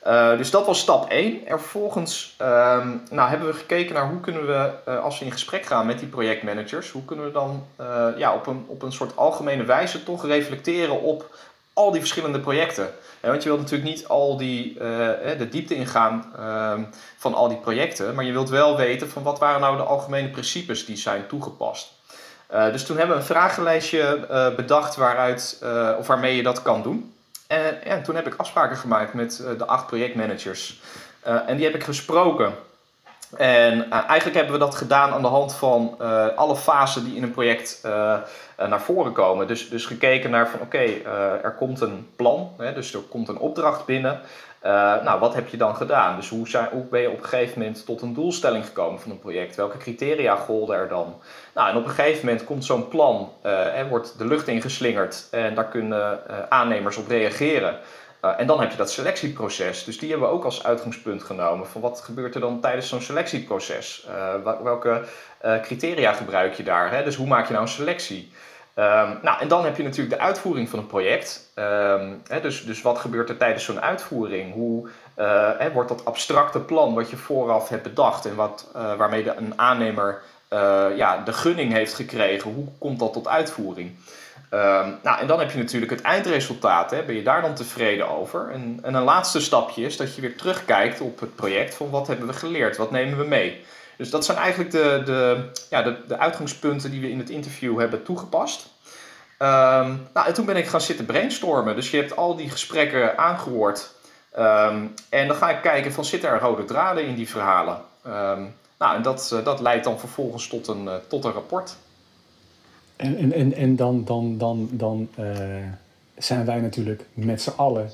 Uh, 0.06 0.36
dus 0.36 0.50
dat 0.50 0.66
was 0.66 0.78
stap 0.78 1.10
1. 1.10 1.46
En 1.46 1.58
vervolgens 1.58 2.36
um, 2.40 3.02
nou, 3.10 3.28
hebben 3.28 3.48
we 3.48 3.54
gekeken 3.54 3.94
naar 3.94 4.08
hoe 4.08 4.20
kunnen 4.20 4.46
we, 4.46 4.70
uh, 4.88 5.04
als 5.04 5.18
we 5.18 5.24
in 5.24 5.32
gesprek 5.32 5.66
gaan 5.66 5.86
met 5.86 5.98
die 5.98 6.08
projectmanagers, 6.08 6.90
hoe 6.90 7.04
kunnen 7.04 7.24
we 7.24 7.32
dan 7.32 7.66
uh, 7.80 8.06
ja, 8.16 8.34
op, 8.34 8.46
een, 8.46 8.64
op 8.66 8.82
een 8.82 8.92
soort 8.92 9.16
algemene 9.16 9.64
wijze 9.64 10.02
toch 10.02 10.26
reflecteren 10.26 11.00
op 11.00 11.34
al 11.72 11.90
die 11.90 12.00
verschillende 12.00 12.40
projecten. 12.40 12.90
Ja, 13.22 13.28
want 13.28 13.42
je 13.42 13.48
wilt 13.48 13.60
natuurlijk 13.60 13.90
niet 13.90 14.08
al 14.08 14.36
die, 14.36 14.74
de 15.38 15.48
diepte 15.50 15.74
ingaan 15.74 16.32
ehm, 16.36 16.82
van 17.16 17.34
al 17.34 17.48
die 17.48 17.56
projecten, 17.56 18.14
maar 18.14 18.24
je 18.24 18.32
wilt 18.32 18.48
wel 18.48 18.76
weten 18.76 19.10
van 19.10 19.22
wat 19.22 19.38
waren 19.38 19.60
nou 19.60 19.76
de 19.76 19.82
algemene 19.82 20.30
principes 20.30 20.84
die 20.84 20.96
zijn 20.96 21.26
toegepast. 21.26 21.92
dus 22.48 22.84
toen 22.84 22.96
hebben 22.96 23.16
we 23.16 23.22
een 23.22 23.28
vragenlijstje 23.28 24.26
bedacht 24.56 24.96
waaruit, 24.96 25.62
of 25.98 26.06
waarmee 26.06 26.36
je 26.36 26.42
dat 26.42 26.62
kan 26.62 26.82
doen. 26.82 27.14
En, 27.84 28.02
toen 28.02 28.14
heb 28.14 28.26
ik 28.26 28.34
afspraken 28.36 28.76
gemaakt 28.76 29.14
met 29.14 29.42
uh, 29.42 29.58
de 29.58 29.66
acht 29.66 29.86
projectmanagers. 29.86 30.80
Uh, 31.26 31.48
en 31.48 31.56
die 31.56 31.64
heb 31.64 31.74
ik 31.74 31.84
gesproken. 31.84 32.54
En 33.36 33.76
uh, 33.78 33.92
eigenlijk 33.92 34.34
hebben 34.34 34.52
we 34.52 34.64
dat 34.64 34.74
gedaan 34.74 35.12
aan 35.12 35.22
de 35.22 35.28
hand 35.28 35.54
van 35.54 35.98
alle 36.36 36.56
fasen 36.56 37.04
die 37.04 37.16
in 37.16 37.22
een 37.22 37.30
project 37.30 37.80
naar 38.56 38.80
voren 38.80 39.12
komen. 39.12 39.46
Dus, 39.46 39.68
dus 39.68 39.86
gekeken 39.86 40.30
naar 40.30 40.48
van 40.48 40.60
oké, 40.60 40.84
er 41.42 41.54
komt 41.58 41.80
een 41.80 42.08
plan, 42.16 42.52
hè, 42.58 42.72
dus 42.72 42.94
er 42.94 43.00
komt 43.00 43.28
een 43.28 43.38
opdracht 43.38 43.84
binnen. 43.84 44.20
Uh, 44.64 45.02
nou, 45.02 45.20
wat 45.20 45.34
heb 45.34 45.48
je 45.48 45.56
dan 45.56 45.76
gedaan? 45.76 46.16
Dus 46.16 46.28
hoe, 46.28 46.48
zijn, 46.48 46.88
ben 46.90 47.00
je 47.00 47.10
op 47.10 47.18
een 47.18 47.24
gegeven 47.24 47.58
moment 47.58 47.84
tot 47.84 48.02
een 48.02 48.14
doelstelling 48.14 48.66
gekomen 48.66 49.00
van 49.00 49.10
een 49.10 49.18
project? 49.18 49.56
Welke 49.56 49.76
criteria 49.76 50.36
golden 50.36 50.76
er 50.76 50.88
dan? 50.88 51.20
Nou, 51.54 51.70
en 51.70 51.76
op 51.76 51.84
een 51.84 51.90
gegeven 51.90 52.26
moment 52.26 52.44
komt 52.44 52.64
zo'n 52.64 52.88
plan, 52.88 53.32
uh, 53.46 53.78
en 53.78 53.88
wordt 53.88 54.18
de 54.18 54.26
lucht 54.26 54.48
ingeslingerd 54.48 55.28
en 55.30 55.54
daar 55.54 55.68
kunnen 55.68 56.20
uh, 56.30 56.36
aannemers 56.48 56.96
op 56.96 57.08
reageren. 57.08 57.78
en 58.20 58.46
dan 58.46 58.60
heb 58.60 58.70
je 58.70 58.76
dat 58.76 58.90
selectieproces. 58.90 59.84
Dus 59.84 59.98
die 59.98 60.10
hebben 60.10 60.28
we 60.28 60.34
ook 60.34 60.44
als 60.44 60.64
uitgangspunt 60.64 61.22
genomen. 61.22 61.66
Van 61.66 61.80
wat 61.80 62.00
gebeurt 62.00 62.34
er 62.34 62.40
dan 62.40 62.60
tijdens 62.60 62.88
zo'n 62.88 63.00
selectieproces? 63.00 64.06
welke 64.62 65.02
criteria 65.62 66.12
gebruik 66.12 66.54
je 66.54 66.62
daar? 66.62 66.90
Hè? 66.90 67.04
Dus 67.04 67.16
hoe 67.16 67.26
maak 67.26 67.46
je 67.46 67.52
nou 67.52 67.64
een 67.64 67.72
selectie? 67.72 68.32
Um, 68.74 69.18
nou, 69.22 69.40
en 69.40 69.48
dan 69.48 69.64
heb 69.64 69.76
je 69.76 69.82
natuurlijk 69.82 70.16
de 70.16 70.22
uitvoering 70.22 70.68
van 70.68 70.78
een 70.78 70.86
project. 70.86 71.41
Hè, 71.54 72.40
dus, 72.40 72.64
dus 72.64 72.82
wat 72.82 72.98
gebeurt 72.98 73.28
er 73.28 73.36
tijdens 73.36 73.64
zo'n 73.64 73.80
uitvoering? 73.80 74.52
Hoe 74.54 74.88
hè, 75.58 75.72
wordt 75.72 75.88
dat 75.88 76.04
abstracte 76.04 76.60
plan 76.60 76.94
wat 76.94 77.10
je 77.10 77.16
vooraf 77.16 77.68
hebt 77.68 77.82
bedacht 77.82 78.26
en 78.26 78.34
wat, 78.34 78.70
uh, 78.76 78.94
waarmee 78.94 79.22
de, 79.22 79.34
een 79.36 79.58
aannemer 79.58 80.22
uh, 80.52 80.86
ja, 80.96 81.22
de 81.24 81.32
gunning 81.32 81.72
heeft 81.72 81.94
gekregen, 81.94 82.52
hoe 82.52 82.66
komt 82.78 82.98
dat 82.98 83.12
tot 83.12 83.28
uitvoering? 83.28 83.90
Um, 84.54 84.98
nou, 85.02 85.20
en 85.20 85.26
dan 85.26 85.38
heb 85.38 85.50
je 85.50 85.58
natuurlijk 85.58 85.92
het 85.92 86.00
eindresultaat. 86.00 86.90
Hè. 86.90 87.02
Ben 87.02 87.14
je 87.14 87.22
daar 87.22 87.42
dan 87.42 87.54
tevreden 87.54 88.08
over? 88.08 88.50
En, 88.50 88.78
en 88.82 88.94
een 88.94 89.02
laatste 89.02 89.40
stapje 89.40 89.84
is 89.84 89.96
dat 89.96 90.14
je 90.14 90.20
weer 90.20 90.36
terugkijkt 90.36 91.00
op 91.00 91.20
het 91.20 91.36
project 91.36 91.74
van 91.74 91.90
wat 91.90 92.06
hebben 92.06 92.26
we 92.26 92.32
geleerd, 92.32 92.76
wat 92.76 92.90
nemen 92.90 93.18
we 93.18 93.24
mee? 93.24 93.64
Dus 93.96 94.10
dat 94.10 94.24
zijn 94.24 94.38
eigenlijk 94.38 94.70
de, 94.70 95.02
de, 95.04 95.50
ja, 95.70 95.82
de, 95.82 95.96
de 96.06 96.18
uitgangspunten 96.18 96.90
die 96.90 97.00
we 97.00 97.10
in 97.10 97.18
het 97.18 97.30
interview 97.30 97.78
hebben 97.78 98.02
toegepast. 98.02 98.71
Um, 99.42 100.08
nou, 100.14 100.26
en 100.26 100.34
toen 100.34 100.46
ben 100.46 100.56
ik 100.56 100.66
gaan 100.66 100.80
zitten 100.80 101.06
brainstormen. 101.06 101.74
Dus 101.74 101.90
je 101.90 101.96
hebt 101.96 102.16
al 102.16 102.36
die 102.36 102.50
gesprekken 102.50 103.18
aangehoord. 103.18 103.94
Um, 104.38 104.94
en 105.08 105.26
dan 105.26 105.36
ga 105.36 105.50
ik 105.50 105.62
kijken 105.62 105.92
van 105.92 106.04
zitten 106.04 106.30
er 106.30 106.40
rode 106.40 106.64
draden 106.64 107.06
in 107.06 107.14
die 107.14 107.28
verhalen. 107.28 107.76
Um, 108.06 108.54
nou, 108.78 108.96
en 108.96 109.02
dat, 109.02 109.40
dat 109.44 109.60
leidt 109.60 109.84
dan 109.84 109.98
vervolgens 109.98 110.48
tot 110.48 110.68
een, 110.68 110.84
uh, 110.84 110.92
tot 111.08 111.24
een 111.24 111.32
rapport. 111.32 111.76
En, 112.96 113.32
en, 113.32 113.54
en 113.54 113.76
dan, 113.76 114.04
dan, 114.04 114.38
dan, 114.38 114.68
dan 114.70 115.08
uh, 115.18 115.26
zijn 116.16 116.44
wij 116.44 116.60
natuurlijk 116.60 117.04
met 117.14 117.42
z'n 117.42 117.52
allen 117.56 117.90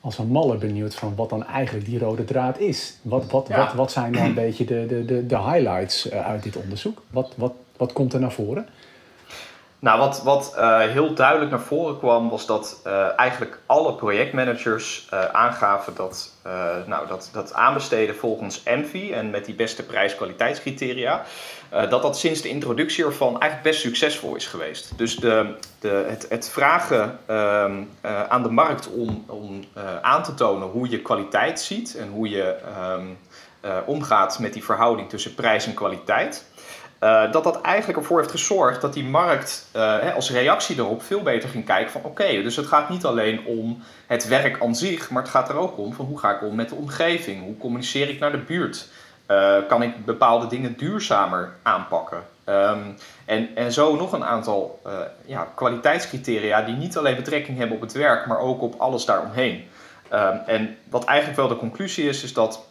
als 0.00 0.18
een 0.18 0.28
malle 0.28 0.56
benieuwd 0.56 0.94
van 0.94 1.14
wat 1.14 1.30
dan 1.30 1.46
eigenlijk 1.46 1.86
die 1.86 1.98
rode 1.98 2.24
draad 2.24 2.58
is. 2.58 2.96
Wat, 3.02 3.30
wat, 3.30 3.48
ja. 3.48 3.56
wat, 3.56 3.74
wat 3.74 3.92
zijn 3.92 4.12
dan 4.12 4.24
een 4.24 4.34
beetje 4.44 4.64
de, 4.64 4.86
de, 4.86 5.04
de, 5.04 5.26
de 5.26 5.38
highlights 5.38 6.10
uit 6.10 6.42
dit 6.42 6.56
onderzoek? 6.56 7.02
Wat, 7.10 7.32
wat, 7.36 7.52
wat 7.76 7.92
komt 7.92 8.12
er 8.12 8.20
naar 8.20 8.32
voren? 8.32 8.68
Nou, 9.84 9.98
wat, 9.98 10.22
wat 10.22 10.54
uh, 10.56 10.78
heel 10.78 11.14
duidelijk 11.14 11.50
naar 11.50 11.60
voren 11.60 11.98
kwam, 11.98 12.28
was 12.28 12.46
dat 12.46 12.80
uh, 12.86 13.18
eigenlijk 13.18 13.58
alle 13.66 13.94
projectmanagers 13.94 15.08
uh, 15.14 15.24
aangaven 15.24 15.94
dat, 15.94 16.32
nou, 16.86 17.06
dat, 17.06 17.30
dat 17.32 17.52
aanbesteden 17.52 18.16
volgens 18.16 18.62
ENVI 18.62 19.12
en 19.12 19.30
met 19.30 19.44
die 19.44 19.54
beste 19.54 19.82
prijs-kwaliteitscriteria, 19.82 21.24
dat 21.70 22.02
dat 22.02 22.18
sinds 22.18 22.40
de 22.40 22.48
introductie 22.48 23.04
ervan 23.04 23.40
eigenlijk 23.40 23.62
best 23.62 23.80
succesvol 23.80 24.34
is 24.34 24.46
geweest. 24.46 24.92
Dus 24.96 25.16
de, 25.16 25.54
de, 25.80 26.04
het, 26.08 26.26
het 26.28 26.50
vragen 26.50 27.18
ehm, 27.26 27.82
aan 28.28 28.42
de 28.42 28.50
markt 28.50 28.90
om, 28.90 29.24
om 29.26 29.64
aan 30.02 30.22
te 30.22 30.34
tonen 30.34 30.68
hoe 30.68 30.90
je 30.90 31.02
kwaliteit 31.02 31.60
ziet 31.60 31.96
en 31.96 32.08
hoe 32.08 32.28
je 32.28 32.56
um, 32.92 33.18
omgaat 33.86 34.38
met 34.38 34.52
die 34.52 34.64
verhouding 34.64 35.08
tussen 35.08 35.34
prijs 35.34 35.66
en 35.66 35.74
kwaliteit. 35.74 36.44
Uh, 37.00 37.32
dat 37.32 37.44
dat 37.44 37.60
eigenlijk 37.60 37.98
ervoor 37.98 38.18
heeft 38.18 38.30
gezorgd 38.30 38.80
dat 38.80 38.92
die 38.92 39.04
markt 39.04 39.66
hè, 39.72 40.12
als 40.12 40.30
reactie 40.30 40.78
erop 40.78 41.02
veel 41.02 41.22
beter 41.22 41.48
ging 41.48 41.64
kijken 41.64 41.92
van 41.92 42.00
oké, 42.04 42.42
dus 42.42 42.56
het 42.56 42.66
gaat 42.66 42.88
niet 42.88 43.04
alleen 43.04 43.44
om 43.46 43.82
het 44.06 44.28
werk 44.28 44.62
aan 44.62 44.74
zich, 44.74 45.10
maar 45.10 45.22
het 45.22 45.30
gaat 45.30 45.48
er 45.48 45.56
ook 45.56 45.78
om 45.78 45.92
van 45.92 46.04
hoe 46.04 46.18
ga 46.18 46.34
ik 46.34 46.42
om 46.42 46.54
met 46.54 46.68
de 46.68 46.74
omgeving, 46.74 47.42
hoe 47.42 47.56
communiceer 47.56 48.08
ik 48.08 48.18
naar 48.18 48.32
de 48.32 48.38
buurt, 48.38 48.88
uh, 49.28 49.56
kan 49.68 49.82
ik 49.82 50.04
bepaalde 50.04 50.46
dingen 50.46 50.76
duurzamer 50.76 51.52
aanpakken. 51.62 52.22
Um, 52.48 52.96
en, 53.24 53.48
en 53.54 53.72
zo 53.72 53.96
nog 53.96 54.12
een 54.12 54.24
aantal 54.24 54.80
ja, 55.24 55.48
kwaliteitscriteria 55.54 56.62
die 56.62 56.74
niet 56.74 56.96
alleen 56.96 57.16
betrekking 57.16 57.58
hebben 57.58 57.76
op 57.76 57.82
het 57.82 57.92
werk, 57.92 58.26
maar 58.26 58.38
ook 58.38 58.62
op 58.62 58.74
alles 58.78 59.04
daaromheen. 59.04 59.64
Um, 60.12 60.40
en 60.46 60.76
wat 60.90 61.04
eigenlijk 61.04 61.38
wel 61.38 61.48
de 61.48 61.56
conclusie 61.56 62.08
is, 62.08 62.22
is 62.22 62.32
dat 62.32 62.66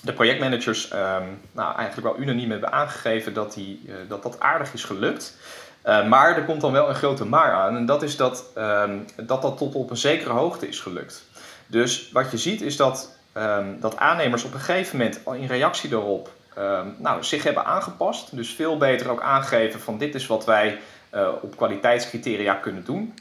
de 0.00 0.12
projectmanagers 0.12 0.88
ehm, 0.88 1.24
nou, 1.52 1.76
eigenlijk 1.76 2.06
wel 2.06 2.22
unaniem 2.22 2.50
hebben 2.50 2.72
aangegeven 2.72 3.34
dat 3.34 3.54
die, 3.54 3.90
dat, 4.08 4.22
dat 4.22 4.40
aardig 4.40 4.72
is 4.72 4.84
gelukt. 4.84 5.36
maar 5.84 6.36
er 6.36 6.44
komt 6.44 6.60
dan 6.60 6.72
wel 6.72 6.88
een 6.88 6.94
grote 6.94 7.24
maar 7.24 7.52
aan. 7.52 7.76
En 7.76 7.86
dat 7.86 8.02
is 8.02 8.16
dat, 8.16 8.44
ehm, 8.54 8.98
dat 9.16 9.42
dat 9.42 9.58
tot 9.58 9.74
op 9.74 9.90
een 9.90 9.96
zekere 9.96 10.32
hoogte 10.32 10.68
is 10.68 10.80
gelukt. 10.80 11.24
Dus 11.66 12.10
wat 12.12 12.30
je 12.30 12.38
ziet 12.38 12.60
is 12.60 12.76
dat, 12.76 13.16
ehm, 13.32 13.66
dat 13.80 13.96
aannemers 13.96 14.44
op 14.44 14.54
een 14.54 14.60
gegeven 14.60 14.96
moment 14.96 15.20
in 15.40 15.46
reactie 15.46 15.90
daarop 15.90 16.30
nou, 16.96 17.24
zich 17.24 17.42
hebben 17.42 17.64
aangepast. 17.64 18.36
Dus 18.36 18.54
veel 18.54 18.76
beter 18.76 19.10
ook 19.10 19.22
aangeven 19.22 19.80
van 19.80 19.98
dit 19.98 20.14
is 20.14 20.26
wat 20.26 20.44
wij 20.44 20.78
op 21.40 21.56
kwaliteitscriteria 21.56 22.54
kunnen 22.54 22.84
doen. 22.84 23.14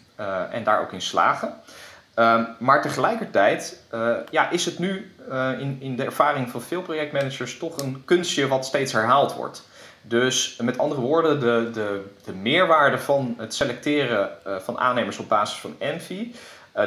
en 0.51 0.63
daar 0.63 0.81
ook 0.81 0.91
in 0.91 1.01
slagen. 1.01 1.53
Ehm, 2.19 2.43
maar 2.57 2.81
tegelijkertijd 2.81 3.79
uh, 3.93 4.15
ja, 4.31 4.49
is 4.49 4.65
het 4.65 4.79
nu 4.79 5.11
uh, 5.29 5.51
in, 5.59 5.77
in 5.79 5.95
de 5.95 6.03
ervaring 6.03 6.49
van 6.49 6.61
veel 6.61 6.81
projectmanagers 6.81 7.57
toch 7.57 7.77
een 7.77 8.01
kunstje 8.05 8.47
wat 8.47 8.65
steeds 8.65 8.91
herhaald 8.91 9.35
wordt. 9.35 9.67
Dus 10.01 10.59
met 10.61 10.77
andere 10.77 11.01
woorden, 11.01 11.39
de, 11.39 11.69
de, 11.73 12.05
de 12.25 12.33
meerwaarde 12.33 12.97
van 12.97 13.35
het 13.37 13.53
selecteren 13.53 14.29
uh, 14.47 14.55
van 14.57 14.77
aannemers 14.77 15.17
op 15.17 15.29
basis 15.29 15.57
van 15.57 15.75
Envy, 15.77 16.31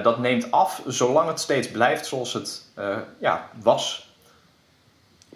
dat 0.03 0.19
neemt 0.19 0.51
af 0.51 0.83
zolang 0.87 1.29
het 1.29 1.41
steeds 1.41 1.71
blijft 1.71 2.07
zoals 2.07 2.33
het 2.33 2.63
ja, 3.19 3.49
was. 3.63 4.11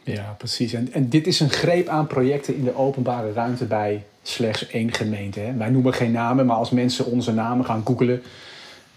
Ja, 0.03 0.35
precies. 0.39 0.73
En, 0.73 0.93
en 0.93 1.09
dit 1.09 1.27
is 1.27 1.41
een 1.41 1.51
greep 1.51 1.89
aan 1.89 2.07
projecten 2.07 2.57
in 2.57 2.65
de 2.65 2.77
openbare 2.77 3.33
ruimte 3.33 3.65
bij 3.65 4.05
slechts 4.23 4.67
één 4.67 4.93
gemeente. 4.93 5.41
Hè? 5.41 5.57
Wij 5.57 5.71
noemen 5.71 5.95
geen 5.95 6.13
namen, 6.13 6.47
maar 6.47 6.57
als 6.57 6.71
mensen 6.71 7.05
onze 7.05 7.33
namen 7.33 7.65
gaan 7.65 7.83
googelen 7.85 8.23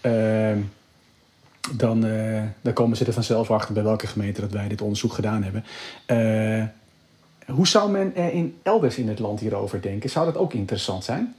ehm, 0.00 0.58
dan, 1.72 2.06
uh, 2.06 2.42
dan 2.60 2.72
komen 2.72 2.96
ze 2.96 3.04
er 3.04 3.12
vanzelf 3.12 3.50
achter 3.50 3.74
bij 3.74 3.82
welke 3.82 4.06
gemeente 4.06 4.40
dat 4.40 4.52
wij 4.52 4.68
dit 4.68 4.82
onderzoek 4.82 5.12
gedaan 5.12 5.42
hebben. 5.42 5.64
Uh, 6.06 6.64
hoe 7.54 7.66
zou 7.66 7.90
men 7.90 8.16
er 8.16 8.32
in 8.32 8.58
elders 8.62 8.96
in 8.96 9.08
het 9.08 9.18
land 9.18 9.40
hierover 9.40 9.82
denken? 9.82 10.10
Zou 10.10 10.26
dat 10.26 10.36
ook 10.36 10.52
interessant 10.52 11.04
zijn? 11.04 11.34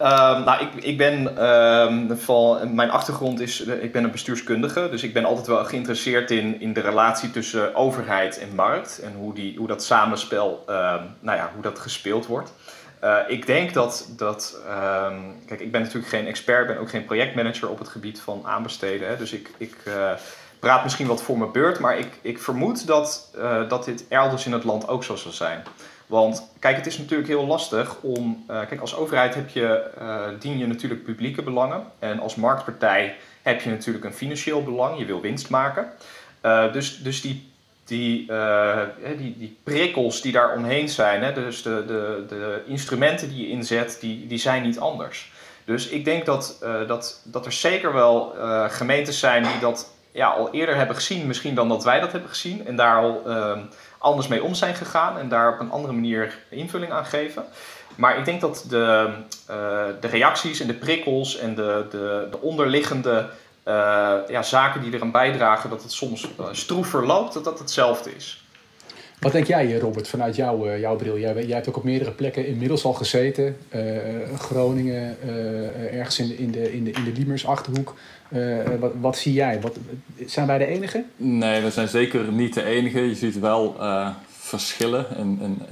Uh, 0.00 0.44
nou, 0.44 0.62
ik, 0.62 0.84
ik 0.84 0.98
ben 0.98 1.34
uh, 1.38 2.16
van 2.16 2.74
mijn 2.74 2.90
achtergrond 2.90 3.40
is, 3.40 3.60
ik 3.60 3.92
ben 3.92 4.04
een 4.04 4.10
bestuurskundige, 4.10 4.88
dus 4.90 5.02
ik 5.02 5.12
ben 5.12 5.24
altijd 5.24 5.46
wel 5.46 5.64
geïnteresseerd 5.64 6.30
in, 6.30 6.60
in 6.60 6.72
de 6.72 6.80
relatie 6.80 7.30
tussen 7.30 7.74
overheid 7.74 8.38
en 8.38 8.54
markt 8.54 9.00
en 9.04 9.12
hoe, 9.18 9.34
die, 9.34 9.56
hoe 9.56 9.66
dat 9.66 9.84
samenspel, 9.84 10.64
ehm, 10.66 11.02
nou 11.20 11.38
ja, 11.38 11.50
hoe 11.54 11.62
dat 11.62 11.78
gespeeld 11.78 12.26
wordt. 12.26 12.52
Uh, 13.04 13.18
ik 13.26 13.46
denk 13.46 13.74
dat, 13.74 14.08
dat 14.16 14.58
um, 14.66 15.34
kijk, 15.46 15.60
ik 15.60 15.72
ben 15.72 15.80
natuurlijk 15.80 16.08
geen 16.08 16.26
expert, 16.26 16.66
ben 16.66 16.78
ook 16.78 16.90
geen 16.90 17.04
projectmanager 17.04 17.68
op 17.68 17.78
het 17.78 17.88
gebied 17.88 18.20
van 18.20 18.42
aanbesteden. 18.44 19.08
Hè, 19.08 19.16
dus 19.16 19.32
ik, 19.32 19.50
ik 19.56 19.76
uh, 19.88 20.12
praat 20.58 20.82
misschien 20.82 21.06
wat 21.06 21.22
voor 21.22 21.38
mijn 21.38 21.52
beurt, 21.52 21.78
maar 21.78 21.98
ik, 21.98 22.18
ik 22.22 22.38
vermoed 22.38 22.86
dat, 22.86 23.32
uh, 23.36 23.68
dat 23.68 23.84
dit 23.84 24.08
elders 24.08 24.46
in 24.46 24.52
het 24.52 24.64
land 24.64 24.88
ook 24.88 25.04
zo 25.04 25.16
zal 25.16 25.32
zijn. 25.32 25.62
Want 26.06 26.50
kijk, 26.58 26.76
het 26.76 26.86
is 26.86 26.98
natuurlijk 26.98 27.28
heel 27.28 27.46
lastig 27.46 27.96
om. 28.00 28.44
kijk, 28.46 28.80
als 28.80 28.96
overheid 28.96 29.34
heb 29.34 29.48
je, 29.48 29.90
dien 30.38 30.58
je 30.58 30.66
natuurlijk 30.66 31.04
publieke 31.04 31.42
belangen. 31.42 31.84
En 31.98 32.20
als 32.20 32.34
marktpartij 32.34 33.16
heb 33.42 33.60
je 33.60 33.70
natuurlijk 33.70 34.04
een 34.04 34.12
financieel 34.12 34.62
belang. 34.62 34.98
Je 34.98 35.04
wil 35.04 35.20
winst 35.20 35.50
maken. 35.50 35.92
dus, 36.72 37.02
dus 37.02 37.20
die 37.20 37.52
die, 37.88 38.26
uh, 38.30 38.78
die, 39.16 39.34
die 39.38 39.58
prikkels 39.62 40.20
die 40.20 40.32
daar 40.32 40.54
omheen 40.54 40.88
zijn, 40.88 41.22
hè, 41.22 41.32
dus 41.32 41.62
de, 41.62 41.84
de, 41.86 42.24
de 42.28 42.62
instrumenten 42.66 43.28
die 43.28 43.46
je 43.46 43.48
inzet, 43.48 43.98
die, 44.00 44.26
die 44.26 44.38
zijn 44.38 44.62
niet 44.62 44.78
anders. 44.78 45.32
Dus 45.64 45.88
ik 45.88 46.04
denk 46.04 46.26
dat, 46.26 46.58
uh, 46.62 46.88
dat, 46.88 47.20
dat 47.24 47.46
er 47.46 47.52
zeker 47.52 47.92
wel 47.92 48.34
uh, 48.36 48.64
gemeentes 48.68 49.18
zijn 49.18 49.42
die 49.42 49.58
dat 49.60 49.90
ja, 50.12 50.28
al 50.28 50.50
eerder 50.52 50.76
hebben 50.76 50.96
gezien, 50.96 51.26
misschien 51.26 51.54
dan 51.54 51.68
dat 51.68 51.84
wij 51.84 52.00
dat 52.00 52.12
hebben 52.12 52.30
gezien, 52.30 52.66
en 52.66 52.76
daar 52.76 52.96
al 52.96 53.22
anders 53.98 54.28
mee 54.28 54.42
om 54.42 54.54
zijn 54.54 54.74
gegaan 54.74 55.18
en 55.18 55.28
daar 55.28 55.52
op 55.52 55.60
een 55.60 55.70
andere 55.70 55.92
manier 55.92 56.38
invulling 56.48 56.92
aan 56.92 57.06
geven. 57.06 57.44
Maar 57.96 58.18
ik 58.18 58.24
denk 58.24 58.40
dat 58.40 58.64
de, 58.68 59.10
de 60.00 60.08
reacties 60.08 60.60
en 60.60 60.66
de 60.66 60.74
prikkels 60.74 61.38
en 61.38 61.54
de, 61.54 61.86
de, 61.90 62.28
de 62.30 62.40
onderliggende 62.40 63.28
ja, 64.28 64.42
zaken 64.42 64.82
die 64.82 64.94
eraan 64.94 65.10
bijdragen 65.10 65.70
dat 65.70 65.82
het 65.82 65.92
soms 65.92 66.28
uh, 66.40 66.46
stroef 66.52 66.86
verloopt, 66.86 67.34
dat 67.34 67.44
dat 67.44 67.58
hetzelfde 67.58 68.14
is. 68.16 68.42
Wat 69.20 69.32
denk 69.32 69.46
jij, 69.46 69.78
Robert, 69.78 70.08
vanuit 70.08 70.36
jouw, 70.36 70.66
uh, 70.66 70.80
jouw 70.80 70.96
bril? 70.96 71.18
Jij, 71.18 71.34
jij, 71.34 71.54
hebt 71.54 71.68
ook 71.68 71.76
op 71.76 71.84
meerdere 71.84 72.10
plekken 72.10 72.46
inmiddels 72.46 72.84
al 72.84 72.92
gezeten. 72.92 73.56
Groningen, 74.38 75.16
ergens 75.92 76.18
in 76.18 76.28
de, 76.28 76.36
in 76.36 76.50
de, 76.50 76.72
in 76.72 76.84
de, 76.84 76.90
in 76.90 77.04
de 77.04 77.12
Liemers 77.12 77.46
achterhoek. 77.46 77.94
Wat, 78.78 78.92
wat, 79.00 79.16
zie 79.16 79.32
jij? 79.32 79.60
Wat, 79.60 79.76
zijn 80.26 80.46
wij 80.46 80.58
de 80.58 80.66
enige? 80.66 81.04
Nee, 81.16 81.62
we 81.62 81.70
zijn 81.70 81.88
zeker 81.88 82.32
niet 82.32 82.54
de 82.54 82.64
enige. 82.64 83.00
Je 83.00 83.14
ziet 83.14 83.38
wel 83.38 83.76
verschillen 84.28 85.06
in, 85.16 85.38
in, 85.42 85.62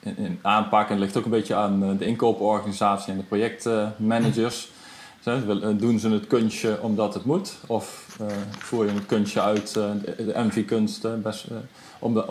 in, 0.00 0.16
in 0.16 0.38
aanpak. 0.42 0.86
En 0.86 0.94
het 0.94 1.02
ligt 1.02 1.16
ook 1.16 1.24
een 1.24 1.30
beetje 1.30 1.54
aan 1.54 1.96
de 1.98 2.06
inkooporganisatie 2.06 3.12
en 3.12 3.18
de 3.18 3.24
projectmanagers. 3.24 4.68
Doen 5.76 5.98
ze 5.98 6.08
het 6.08 6.26
kunstje 6.26 6.80
omdat 6.80 7.14
het 7.14 7.24
moet? 7.24 7.56
Of 7.66 8.16
uh, 8.20 8.26
voer 8.58 8.84
je 8.84 8.92
het 8.92 9.06
kunstje 9.06 9.40
uit 9.40 9.74
uh, 9.78 9.90
de 10.16 10.32
MV-kunst 10.36 11.04
uh, 11.04 11.12
omdat, 11.98 12.28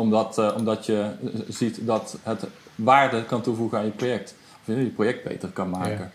omdat 0.56 0.86
je 0.86 1.10
ziet 1.50 1.80
dat 1.82 2.18
het 2.24 2.44
waarde 2.76 3.24
kan 3.24 3.42
toevoegen 3.42 3.78
aan 3.78 3.86
je 3.86 3.92
project? 3.92 4.36
Of 4.62 4.76
je 4.76 4.84
je 4.84 4.90
project 4.90 5.24
beter 5.24 5.50
kan 5.50 5.70
maken? 5.70 6.12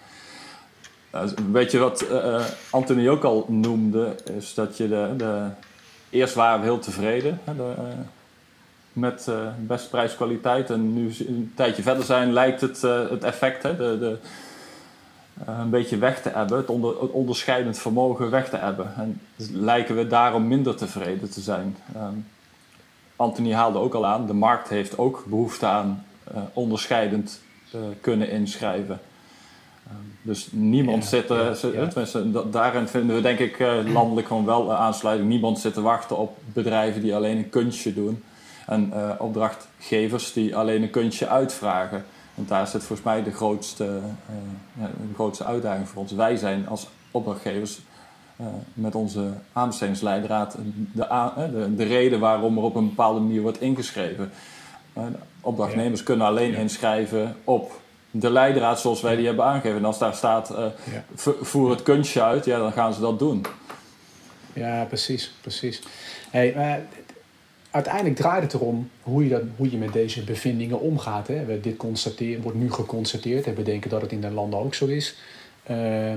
Ja. 1.12 1.24
weet 1.52 1.70
je 1.70 1.78
wat 1.78 2.06
Anthony 2.70 3.08
ook 3.08 3.24
al 3.24 3.44
noemde? 3.48 4.16
Is 4.36 4.54
dat 4.54 4.76
je 4.76 4.88
de, 4.88 5.14
de 5.16 5.46
eerst 6.10 6.34
waren 6.34 6.58
we 6.58 6.64
heel 6.64 6.78
tevreden 6.78 7.40
hè, 7.44 7.56
de, 7.56 7.74
met 8.92 9.28
beste 9.58 9.88
prijs-kwaliteit. 9.88 10.70
En 10.70 10.92
nu 10.94 11.14
een 11.18 11.52
tijdje 11.56 11.82
verder 11.82 12.04
zijn, 12.04 12.32
lijkt 12.32 12.60
het, 12.60 12.82
het 12.82 13.24
effect, 13.24 13.62
hè, 13.62 13.76
de, 13.76 13.98
de 13.98 14.10
eh, 14.10 14.28
een 15.46 15.70
beetje 15.70 15.98
weg 15.98 16.22
te 16.22 16.28
hebben, 16.28 16.56
het, 16.56 16.68
onder, 16.68 17.00
het, 17.00 17.10
onderscheidend 17.10 17.78
vermogen 17.78 18.30
weg 18.30 18.48
te 18.48 18.56
hebben. 18.56 18.94
En 18.96 19.20
dus 19.36 19.48
lijken 19.48 19.96
we 19.96 20.06
daarom 20.06 20.48
minder 20.48 20.76
tevreden 20.76 21.30
te 21.30 21.40
zijn. 21.40 21.76
Um, 21.96 22.26
Anthony 23.16 23.52
haalde 23.52 23.78
ook 23.78 23.94
al 23.94 24.06
aan, 24.06 24.26
de 24.26 24.32
markt 24.32 24.68
heeft 24.68 24.98
ook 24.98 25.24
behoefte 25.26 25.66
aan 25.66 26.04
uh, 26.34 26.42
onderscheidend 26.52 27.40
uh, 27.74 27.80
kunnen 28.00 28.30
inschrijven. 28.30 29.00
Um, 29.90 30.16
dus 30.22 30.48
niemand 30.50 31.02
ja, 31.02 31.08
zit 31.08 31.30
er, 31.30 31.74
ja, 31.74 31.88
ja. 32.32 32.42
daarin 32.50 32.88
vinden 32.88 33.16
we 33.16 33.22
denk 33.22 33.38
ik 33.38 33.58
landelijk 33.92 34.26
gewoon 34.26 34.44
wel 34.44 34.74
aansluiting. 34.74 35.28
Niemand 35.28 35.58
zit 35.58 35.74
te 35.74 35.82
wachten 35.82 36.16
op 36.16 36.38
bedrijven 36.52 37.02
die 37.02 37.14
alleen 37.14 37.36
een 37.36 37.50
kunstje 37.50 37.94
doen. 37.94 38.22
En 38.66 38.92
opdrachtgevers 39.18 40.32
die 40.32 40.56
alleen 40.56 40.82
een 40.82 40.90
kunstje 40.90 41.28
uitvragen. 41.28 42.04
Want 42.40 42.52
daar 42.52 42.66
zit 42.66 42.82
volgens 42.82 43.06
mij 43.08 43.22
de 43.22 43.32
grootste, 43.32 43.84
uh, 43.84 44.80
ja, 44.80 44.86
de 44.86 45.14
grootste 45.14 45.44
uitdaging 45.44 45.88
voor 45.88 46.02
ons. 46.02 46.12
Wij 46.12 46.36
zijn 46.36 46.68
als 46.68 46.88
opdrachtgevers 47.10 47.80
uh, 48.40 48.46
met 48.72 48.94
onze 48.94 49.32
aanbestedingsleidraad 49.52 50.56
de, 50.92 51.06
de, 51.52 51.74
de, 51.74 51.84
reden 51.84 52.20
waarom 52.20 52.56
er 52.56 52.62
op 52.62 52.74
een 52.74 52.88
bepaalde 52.88 53.20
manier 53.20 53.40
wordt 53.40 53.60
ingeschreven. 53.60 54.30
Uh, 54.96 55.04
opdrachtnemers 55.40 56.02
kunnen 56.02 56.26
alleen 56.26 56.54
inschrijven 56.54 57.36
op 57.44 57.80
de 58.10 58.30
leidraad 58.30 58.80
zoals 58.80 59.00
wij 59.00 59.16
die 59.16 59.26
hebben 59.26 59.44
aangegeven. 59.44 59.78
En 59.78 59.84
als 59.84 59.98
daar 59.98 60.14
staat 60.14 60.54
ja. 60.54 61.32
voer 61.40 61.70
het 61.70 61.82
kunstje 61.82 62.22
uit, 62.22 62.44
ja, 62.44 62.58
dan 62.58 62.72
gaan 62.72 62.94
ze 62.94 63.00
dat 63.00 63.18
doen. 63.18 63.44
Ja, 64.52 64.84
precies, 64.84 65.32
precies. 65.40 65.82
Hey, 66.30 66.54
uiteindelijk 67.70 68.16
draait 68.16 68.42
het 68.42 68.54
erom 68.54 68.90
hoe 69.02 69.24
je, 69.24 69.30
dat, 69.30 69.42
hoe 69.56 69.70
je 69.70 69.76
met 69.76 69.92
deze 69.92 70.24
bevindingen 70.24 70.80
omgaat. 70.80 71.26
Hè. 71.26 71.44
We, 71.44 71.60
dit 71.60 71.76
constateren, 71.76 72.42
wordt 72.42 72.58
nu 72.58 72.72
geconstateerd 72.72 73.46
en 73.46 73.54
we 73.54 73.62
denken 73.62 73.90
dat 73.90 74.00
het 74.00 74.12
in 74.12 74.20
de 74.20 74.30
landen 74.30 74.58
ook 74.58 74.74
zo 74.74 74.86
is. 74.86 75.16
Uh, 75.70 76.12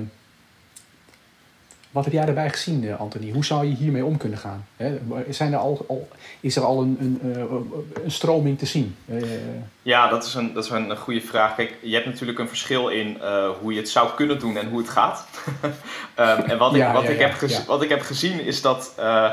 wat 1.93 2.03
heb 2.03 2.13
jij 2.13 2.25
daarbij 2.25 2.50
gezien, 2.50 2.88
eh, 2.88 3.00
Anthony? 3.00 3.31
Hoe 3.31 3.45
zou 3.45 3.65
je 3.65 3.75
hiermee 3.75 4.05
om 4.05 4.17
kunnen 4.17 4.38
gaan? 4.38 4.65
Hè? 4.77 5.00
Zijn 5.29 5.53
er 5.53 5.60
al, 5.60 5.86
al, 5.88 6.07
is 6.39 6.55
er 6.55 6.63
al 6.63 6.81
een, 6.81 6.98
een, 7.00 7.36
eh, 7.36 8.03
een 8.03 8.12
stroming 8.12 8.57
te 8.57 8.65
zien? 8.65 8.95
Uh, 9.05 9.22
ja, 9.81 10.10
dat 10.10 10.25
is, 10.25 10.33
een, 10.33 10.53
dat 10.53 10.63
is 10.63 10.69
een 10.69 10.98
goede 10.98 11.22
vraag. 11.22 11.55
Kijk, 11.55 11.77
je 11.81 11.93
hebt 11.93 12.05
natuurlijk 12.05 12.39
een 12.39 12.48
verschil 12.48 12.88
in 12.89 13.17
uh, 13.22 13.50
hoe 13.62 13.74
je 13.74 13.79
het 13.79 13.89
zou 13.89 14.10
kunnen 14.15 14.39
doen 14.39 14.57
en 14.57 14.69
hoe 14.69 14.77
het 14.77 14.89
gaat. 14.89 15.27
um, 15.63 15.69
en 16.51 16.57
wat, 16.57 16.75
ik, 16.75 16.88
wat, 16.93 17.10
ik 17.10 17.19
heb 17.19 17.33
wat 17.67 17.81
ik 17.81 17.89
heb 17.89 18.01
gezien 18.01 18.39
is 18.39 18.62
dat 18.62 18.93
uh, 19.00 19.31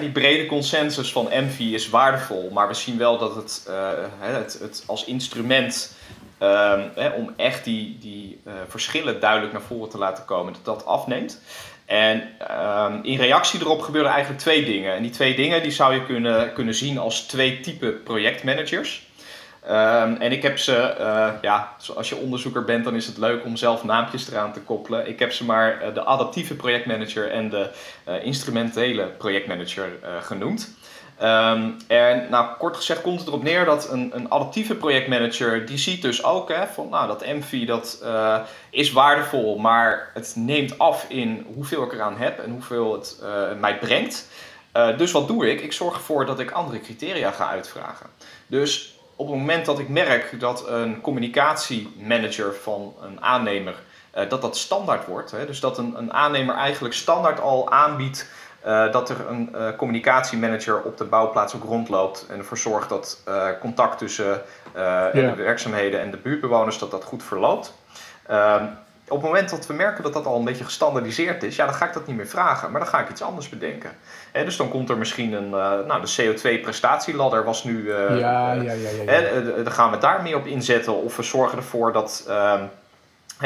die 0.00 0.10
brede 0.10 0.46
consensus 0.46 1.12
van 1.12 1.30
Envy 1.30 1.62
is 1.64 1.88
waardevol, 1.88 2.50
maar 2.52 2.68
we 2.68 2.74
zien 2.74 2.98
wel 2.98 3.18
dat 3.18 3.34
het, 3.34 3.66
uh, 3.68 3.88
het, 4.18 4.58
het, 4.60 4.84
als 4.86 5.04
instrument 5.04 5.96
uh, 6.42 6.80
om 7.16 7.32
echt 7.36 7.64
die, 7.64 7.98
die 8.00 8.40
uh, 8.46 8.52
verschillen 8.68 9.20
duidelijk 9.20 9.52
naar 9.52 9.62
voren 9.62 9.90
te 9.90 9.98
laten 9.98 10.24
komen, 10.24 10.52
dat 10.52 10.64
dat 10.64 10.86
afneemt. 10.86 11.40
En 11.84 12.28
ehm, 12.38 12.98
in 13.02 13.16
reactie 13.16 13.60
erop 13.60 13.80
gebeuren 13.80 14.10
eigenlijk 14.10 14.40
twee 14.40 14.64
dingen. 14.64 14.94
En 14.94 15.02
die 15.02 15.10
twee 15.10 15.34
dingen 15.34 15.62
die 15.62 15.72
zou 15.72 15.94
je 15.94 16.04
kunnen, 16.04 16.52
kunnen 16.52 16.74
zien 16.74 16.98
als 16.98 17.20
twee 17.20 17.60
typen 17.60 18.02
projectmanagers. 18.02 19.03
Um, 19.70 20.16
en 20.16 20.32
ik 20.32 20.42
heb 20.42 20.58
ze, 20.58 20.94
uh, 21.00 21.28
ja, 21.40 21.76
als 21.94 22.08
je 22.08 22.16
onderzoeker 22.16 22.64
bent, 22.64 22.84
dan 22.84 22.94
is 22.94 23.06
het 23.06 23.18
leuk 23.18 23.44
om 23.44 23.56
zelf 23.56 23.84
naampjes 23.84 24.30
eraan 24.30 24.52
te 24.52 24.60
koppelen. 24.60 25.08
Ik 25.08 25.18
heb 25.18 25.32
ze 25.32 25.44
maar 25.44 25.82
uh, 25.82 25.94
de 25.94 26.04
adaptieve 26.04 26.54
projectmanager 26.54 27.30
en 27.30 27.50
de 27.50 27.70
uh, 28.08 28.24
instrumentele 28.24 29.06
projectmanager 29.06 29.88
genoemd. 30.20 30.74
Ehm, 31.18 31.70
en 31.86 32.26
nou, 32.30 32.56
kort 32.58 32.76
gezegd 32.76 33.00
komt 33.00 33.18
het 33.18 33.28
erop 33.28 33.42
neer 33.42 33.64
dat 33.64 33.90
een, 33.90 34.10
een 34.14 34.30
adaptieve 34.30 34.74
projectmanager, 34.74 35.66
die 35.66 35.78
ziet 35.78 36.02
dus 36.02 36.24
ook 36.24 36.48
hè, 36.48 36.66
van 36.66 36.88
nou, 36.88 37.06
dat 37.06 37.26
MV 37.26 37.66
dat 37.66 38.04
is 38.70 38.92
waardevol, 38.92 39.58
maar 39.58 40.10
het 40.14 40.32
neemt 40.36 40.78
af 40.78 41.06
in 41.08 41.46
hoeveel 41.54 41.82
ik 41.82 41.92
eraan 41.92 42.16
heb 42.16 42.38
en 42.38 42.50
hoeveel 42.50 42.92
het 42.92 43.18
mij 43.60 43.78
brengt. 43.78 44.28
Dus 44.96 45.12
wat 45.12 45.28
doe 45.28 45.50
ik? 45.50 45.60
Ik 45.60 45.72
zorg 45.72 45.94
ervoor 45.94 46.26
dat 46.26 46.40
ik 46.40 46.50
andere 46.50 46.80
criteria 46.80 47.30
ga 47.30 47.48
uitvragen. 47.48 48.06
Dus 48.46 48.93
op 49.16 49.26
het 49.26 49.36
moment 49.36 49.66
dat 49.66 49.78
ik 49.78 49.88
merk 49.88 50.40
dat 50.40 50.68
een 50.68 51.00
communicatiemanager 51.00 52.54
van 52.54 52.94
een 53.02 53.22
aannemer, 53.22 53.74
dat 54.28 54.42
dat 54.42 54.56
standaard 54.56 55.06
wordt, 55.06 55.30
hè, 55.30 55.46
dus 55.46 55.60
dat 55.60 55.78
een, 55.78 55.94
een 55.98 56.12
aannemer 56.12 56.54
eigenlijk 56.54 56.94
standaard 56.94 57.40
al 57.40 57.70
aanbiedt 57.70 58.28
uh, 58.66 58.92
dat 58.92 59.10
er 59.10 59.16
een 59.28 59.48
uh, 59.54 59.68
communicatiemanager 59.76 60.82
op 60.82 60.98
de 60.98 61.04
bouwplaats 61.04 61.54
ook 61.54 61.64
rondloopt 61.64 62.26
en 62.30 62.38
ervoor 62.38 62.58
zorgt 62.58 62.88
dat 62.88 63.22
uh, 63.28 63.46
contact 63.60 63.98
tussen 63.98 64.42
ja. 64.74 65.10
de 65.10 65.34
werkzaamheden 65.36 66.00
en 66.00 66.10
de 66.10 66.16
buurtbewoners 66.16 66.78
dat 66.78 66.90
dat 66.90 67.04
goed 67.04 67.22
verloopt. 67.22 67.74
Ehm, 69.04 69.14
op 69.14 69.22
het 69.22 69.30
moment 69.30 69.50
dat 69.50 69.66
we 69.66 69.74
merken 69.74 70.02
dat 70.02 70.12
dat 70.12 70.26
al 70.26 70.38
een 70.38 70.44
beetje 70.44 70.64
gestandardiseerd 70.64 71.42
is, 71.42 71.56
ja, 71.56 71.64
dan 71.64 71.74
ga 71.74 71.86
ik 71.86 71.92
dat 71.92 72.06
niet 72.06 72.16
meer 72.16 72.26
vragen, 72.26 72.70
maar 72.70 72.80
dan 72.80 72.88
ga 72.88 73.00
ik 73.00 73.10
iets 73.10 73.22
anders 73.22 73.48
bedenken. 73.48 73.90
Dus 74.32 74.56
dan 74.56 74.68
komt 74.68 74.90
er 74.90 74.98
misschien 74.98 75.32
een, 75.32 75.50
nou, 75.50 76.00
de 76.00 76.34
CO2-prestatieladder 76.34 77.44
was 77.44 77.64
nu, 77.64 77.92
ja, 77.92 78.14
ja, 78.14 78.52
ja, 78.52 78.72
ja, 78.72 79.18
ja. 79.18 79.62
dan 79.62 79.72
gaan 79.72 79.90
we 79.90 79.98
daar 79.98 80.22
meer 80.22 80.36
op 80.36 80.46
inzetten 80.46 80.94
of 80.94 81.16
we 81.16 81.22
zorgen 81.22 81.58
ervoor 81.58 81.92
dat 81.92 82.24
ehm, 82.28 82.64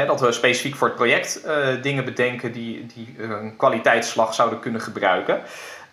dat 0.06 0.20
we 0.20 0.32
specifiek 0.32 0.74
voor 0.74 0.86
het 0.86 0.96
project 0.96 1.40
uh, 1.46 1.82
dingen 1.82 2.04
bedenken 2.04 2.52
die, 2.52 2.86
die 2.94 3.14
een 3.18 3.56
kwaliteitsslag 3.56 4.34
zouden 4.34 4.60
kunnen 4.60 4.80
gebruiken. 4.80 5.40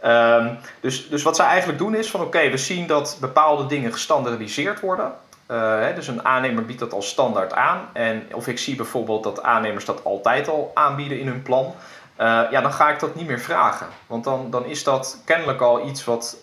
Um, 0.06 0.58
dus, 0.80 1.10
dus 1.10 1.24
wat 1.24 1.36
zij 1.36 1.46
eigenlijk 1.46 1.80
doen 1.80 1.96
is 1.96 2.10
van 2.10 2.22
oké, 2.22 2.50
we 2.50 2.58
zien 2.58 2.88
dat 2.88 3.18
bepaalde 3.22 3.66
dingen 3.66 3.92
gestandardiseerd 3.92 4.80
worden. 4.80 5.12
Uh, 5.52 5.80
hè, 5.80 5.94
dus 5.94 6.08
een 6.08 6.26
aannemer 6.26 6.66
biedt 6.66 6.80
dat 6.80 6.94
als 6.94 7.08
standaard 7.08 7.54
aan. 7.54 7.80
En 7.94 8.24
of 8.34 8.48
ik 8.48 8.60
zie 8.60 8.76
bijvoorbeeld 8.76 9.24
dat 9.24 9.44
aannemers 9.44 9.86
dat 9.86 10.04
altijd 10.04 10.48
al 10.48 10.72
aanbieden 10.74 11.20
in 11.20 11.28
hun 11.28 11.42
plan. 11.42 11.66
Uh, 11.66 12.42
ja, 12.52 12.62
dan 12.62 12.74
ga 12.74 12.90
ik 12.90 13.00
dat 13.00 13.16
niet 13.16 13.28
meer 13.28 13.40
vragen. 13.40 13.88
Want 14.08 14.24
dan, 14.24 14.50
dan 14.50 14.66
is 14.66 14.84
dat 14.84 15.22
kennelijk 15.26 15.62
al 15.62 15.88
iets 15.88 16.04
wat, 16.04 16.38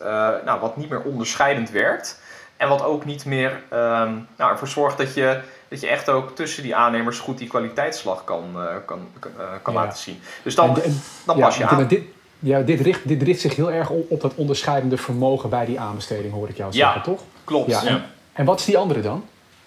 nou, 0.44 0.61
wat 0.61 0.76
niet 0.76 0.88
meer 0.88 1.02
onderscheidend 1.02 1.71
werkt. 1.71 2.21
En 2.56 2.68
wat 2.68 2.85
ook 2.85 3.04
niet 3.04 3.25
meer 3.25 3.50
um, 3.50 4.28
nou, 4.37 4.50
ervoor 4.50 4.68
zorgt 4.68 4.99
dat 4.99 5.14
je 5.14 5.40
dat 5.73 5.80
je 5.80 5.87
echt 5.87 6.09
ook 6.09 6.37
tussen 6.37 6.62
die 6.62 6.76
aannemers 6.76 7.18
goed 7.18 7.38
die 7.38 7.49
kwaliteitsslag 7.49 8.25
kan, 8.25 8.44
uh, 8.56 8.64
kan, 8.87 9.09
uh, 9.38 9.44
kan 9.62 9.75
ja. 9.75 9.80
laten 9.80 9.99
zien. 9.99 10.21
Dus 10.42 10.54
dan, 10.54 10.76
en, 10.76 10.82
en, 10.82 11.02
dan 11.26 11.38
pas 11.38 11.56
ja, 11.56 11.68
je 11.68 11.76
aan. 11.76 11.87
Dit, 11.87 12.02
ja, 12.38 12.61
dit 12.61 12.80
richt, 12.80 13.09
dit 13.09 13.23
richt 13.23 13.40
zich 13.40 13.56
heel 13.56 13.71
erg 13.71 13.90
op, 13.90 14.11
op 14.11 14.21
dat 14.21 14.35
onderscheidende 14.35 14.97
vermogen 14.97 15.50
bij 15.50 15.64
die 15.64 15.80
aanbesteding, 15.80 16.32
hoor 16.32 16.49
ik 16.49 16.56
jou 16.56 16.73
zeggen, 16.73 16.94
ja, 16.97 17.02
toch? 17.02 17.21
Klopt. 17.44 17.71
Ja, 17.71 17.85
en, 17.85 18.04
en, 18.33 18.45
wat 18.45 18.59
is 18.59 18.65
die 18.65 18.79
andere 18.79 19.01
dan? 19.01 19.25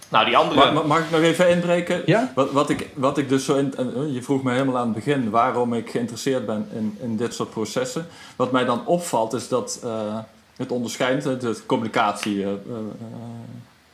Nou, 0.09 0.25
die 0.25 0.37
andere... 0.37 0.71
Mag, 0.71 0.85
mag 0.85 0.99
ik 0.99 1.11
nog 1.11 1.21
even 1.21 1.49
inbreken? 1.49 2.01
Ja? 2.05 2.31
Wat, 2.35 2.51
wat, 2.51 2.69
ik, 2.69 2.89
wat 2.93 3.17
ik 3.17 3.29
dus 3.29 3.45
zo... 3.45 3.55
In, 3.55 3.73
je 4.13 4.21
vroeg 4.21 4.43
me 4.43 4.51
helemaal 4.51 4.77
aan 4.77 4.85
het 4.85 4.95
begin 4.95 5.29
waarom 5.29 5.73
ik 5.73 5.89
geïnteresseerd 5.89 6.45
ben 6.45 6.67
in, 6.73 6.97
in 7.01 7.17
dit 7.17 7.33
soort 7.33 7.49
processen. 7.49 8.07
Wat 8.35 8.51
mij 8.51 8.65
dan 8.65 8.85
opvalt 8.85 9.33
is 9.33 9.47
dat 9.47 9.81
uh, 9.83 10.17
het 10.55 10.71
onderscheidt, 10.71 11.23
de 11.23 11.57
communicatie 11.65 12.45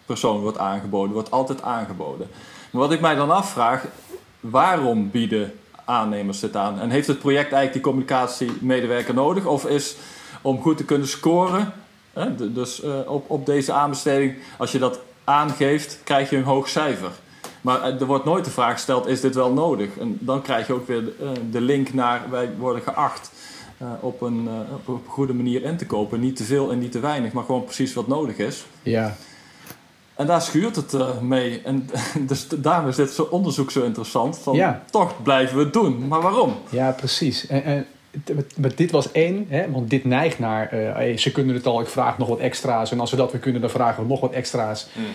persoon 0.06 0.40
wordt 0.40 0.58
aangeboden, 0.58 1.14
wordt 1.14 1.32
altijd 1.32 1.62
aangeboden. 1.62 2.28
Maar 2.72 2.82
wat 2.82 2.92
ik 2.92 3.02
mij 3.02 3.16
dan 3.16 3.32
afvraag, 3.32 3.86
waarom 4.40 5.12
bieden 5.12 5.54
aannemers 5.86 6.40
dit 6.40 6.56
aan? 6.56 6.80
En 6.80 6.90
heeft 6.90 7.08
het 7.08 7.20
project 7.20 7.52
eigenlijk 7.54 7.74
die 7.74 7.82
communicatiemedewerker 7.82 9.14
nodig? 9.14 9.46
Of 9.46 9.66
is 9.66 9.96
om 10.42 10.62
goed 10.62 10.78
te 10.78 10.86
kunnen 10.86 11.08
scoren, 11.08 11.74
hè, 12.14 12.54
dus 12.54 12.84
uh, 12.84 12.94
op, 13.06 13.30
op 13.30 13.46
deze 13.46 13.74
aanbesteding, 13.74 14.36
als 14.58 14.72
je 14.72 14.80
dat 14.80 15.00
aangeeft, 15.24 16.00
krijg 16.04 16.30
je 16.30 16.38
een 16.38 16.44
hoog 16.44 16.70
cijfer. 16.70 17.12
Maar 17.62 17.84
er 17.84 18.06
wordt 18.06 18.26
nooit 18.26 18.46
de 18.46 18.52
vraag 18.52 18.74
gesteld, 18.74 19.08
is 19.08 19.22
dit 19.22 19.36
wel 19.36 19.54
nodig? 19.54 19.98
En 19.98 20.18
dan 20.20 20.42
krijg 20.42 20.68
je 20.68 20.74
ook 20.74 20.88
weer 20.88 21.04
de, 21.04 21.34
de 21.52 21.62
link 21.62 21.94
naar, 21.94 22.22
wij 22.30 22.50
worden 22.58 22.82
geacht 22.82 23.32
uh, 23.82 23.88
op, 24.00 24.22
een, 24.22 24.50
op 24.76 24.88
een 24.88 25.02
goede 25.08 25.34
manier 25.34 25.64
in 25.64 25.78
te 25.78 25.86
kopen. 25.86 26.20
Niet 26.20 26.36
te 26.36 26.44
veel 26.44 26.72
en 26.72 26.80
niet 26.80 26.92
te 26.92 27.00
weinig, 27.00 27.32
maar 27.32 27.44
gewoon 27.44 27.64
precies 27.64 27.94
wat 27.94 28.08
nodig 28.08 28.38
is. 28.38 28.66
Ja. 28.84 29.16
En 30.22 30.28
daar 30.28 30.42
schuurt 30.42 30.76
het 30.76 30.94
uh, 30.94 31.20
mee. 31.20 31.62
En 31.64 31.90
dus 32.28 32.48
daarom 32.48 32.88
is 32.90 32.96
dit 32.96 33.12
zo 33.12 33.24
onderzoek 33.24 33.72
zo 33.72 33.84
interessant. 33.84 34.38
Van, 34.38 34.56
ja. 34.56 34.84
Toch 34.90 35.24
blijven 35.24 35.58
we 35.58 35.64
het 35.64 35.74
doen. 35.74 36.08
Maar 36.08 36.22
waarom? 36.22 36.56
Ja, 36.70 36.92
precies. 36.92 37.48
En, 37.48 37.64
en, 37.64 37.86
maar 38.58 38.76
dit 38.76 38.92
was 38.92 39.12
één, 39.12 39.46
hè, 39.50 39.72
want 39.72 39.90
dit 39.90 40.06
neigt 40.06 40.40
naar... 40.40 40.74
Uh, 40.74 40.94
hey, 40.94 41.18
ze 41.18 41.32
kunnen 41.32 41.56
het 41.56 41.66
al, 41.66 41.82
ik 41.82 41.88
vraag 41.88 42.18
nog 42.18 42.28
wat 42.28 42.40
extra's. 42.40 42.92
En 42.92 43.00
als 43.00 43.12
we 43.12 43.18
dat 43.18 43.32
weer 43.32 43.42
kunnen, 43.42 43.62
dan 43.62 43.70
vragen 43.70 44.04
we 44.04 44.10
nog 44.10 44.20
wat 44.20 44.32
extra's. 44.32 44.88
Mm. 44.94 45.06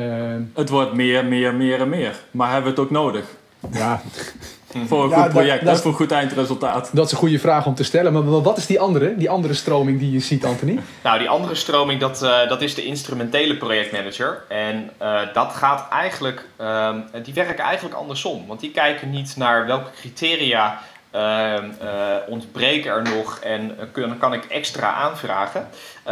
Uh, 0.00 0.36
het 0.54 0.68
wordt 0.68 0.94
meer, 0.94 1.24
meer, 1.24 1.54
meer 1.54 1.80
en 1.80 1.88
meer. 1.88 2.20
Maar 2.30 2.52
hebben 2.52 2.74
we 2.74 2.80
het 2.80 2.86
ook 2.86 2.90
nodig? 2.90 3.24
Ja, 3.72 4.02
voor 4.88 5.04
een 5.04 5.10
ja, 5.10 5.22
goed 5.22 5.30
project, 5.30 5.64
dat, 5.64 5.74
dat, 5.74 5.82
voor 5.82 5.90
een 5.90 5.96
goed 5.96 6.10
eindresultaat. 6.10 6.90
Dat 6.92 7.06
is 7.06 7.12
een 7.12 7.18
goede 7.18 7.38
vraag 7.38 7.66
om 7.66 7.74
te 7.74 7.84
stellen. 7.84 8.12
Maar 8.12 8.42
wat 8.42 8.56
is 8.56 8.66
die 8.66 8.80
andere, 8.80 9.16
die 9.16 9.30
andere 9.30 9.54
stroming 9.54 9.98
die 9.98 10.12
je 10.12 10.20
ziet, 10.20 10.44
Anthony? 10.44 10.78
Nou, 11.02 11.18
die 11.18 11.28
andere 11.28 11.54
stroming, 11.54 12.00
dat, 12.00 12.22
uh, 12.22 12.48
dat 12.48 12.62
is 12.62 12.74
de 12.74 12.84
instrumentele 12.84 13.56
projectmanager. 13.56 14.42
En 14.48 14.90
uh, 15.02 15.20
dat 15.32 15.52
gaat 15.52 15.88
eigenlijk, 15.90 16.46
uh, 16.60 16.94
die 17.22 17.34
werken 17.34 17.64
eigenlijk 17.64 17.94
andersom. 17.96 18.46
Want 18.46 18.60
die 18.60 18.70
kijken 18.70 19.10
niet 19.10 19.36
naar 19.36 19.66
welke 19.66 19.90
criteria 20.00 20.80
ehm, 21.12 21.70
eh, 21.80 22.16
ontbreken 22.28 22.92
er 22.92 23.02
nog 23.02 23.38
en 23.38 23.78
kun, 23.92 24.18
kan 24.18 24.32
ik 24.32 24.44
extra 24.44 24.92
aanvragen. 24.92 25.68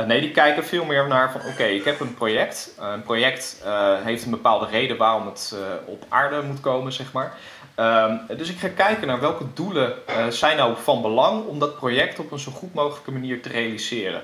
nee, 0.07 0.21
die 0.21 0.31
kijken 0.31 0.65
veel 0.65 0.85
meer 0.85 1.09
naar 1.09 1.33
van 1.33 1.41
oké, 1.51 1.65
ik 1.65 1.85
heb 1.85 2.01
een 2.01 2.15
project. 2.15 2.75
een 2.79 3.03
project 3.03 3.65
heeft 4.05 4.25
een 4.25 4.31
bepaalde 4.31 4.67
reden 4.67 4.97
waarom 4.97 5.27
het 5.27 5.55
op 5.85 6.05
aarde 6.09 6.43
moet 6.43 6.61
komen, 6.61 6.93
zeg 6.93 7.13
maar. 7.13 7.33
Um, 7.81 8.21
dus 8.37 8.51
ik 8.51 8.59
ga 8.59 8.69
kijken 8.69 9.07
naar 9.07 9.21
welke 9.21 9.45
doelen 9.55 9.93
uh, 10.09 10.27
zijn 10.29 10.57
nou 10.57 10.75
van 10.83 11.03
belang 11.03 11.47
om 11.47 11.59
dat 11.59 11.77
project 11.77 12.19
op 12.19 12.33
een 12.33 12.39
zo 12.39 12.51
goed 12.51 12.75
mogelijke 12.75 13.11
manier 13.11 13.43
te 13.43 13.49
realiseren. 13.49 14.23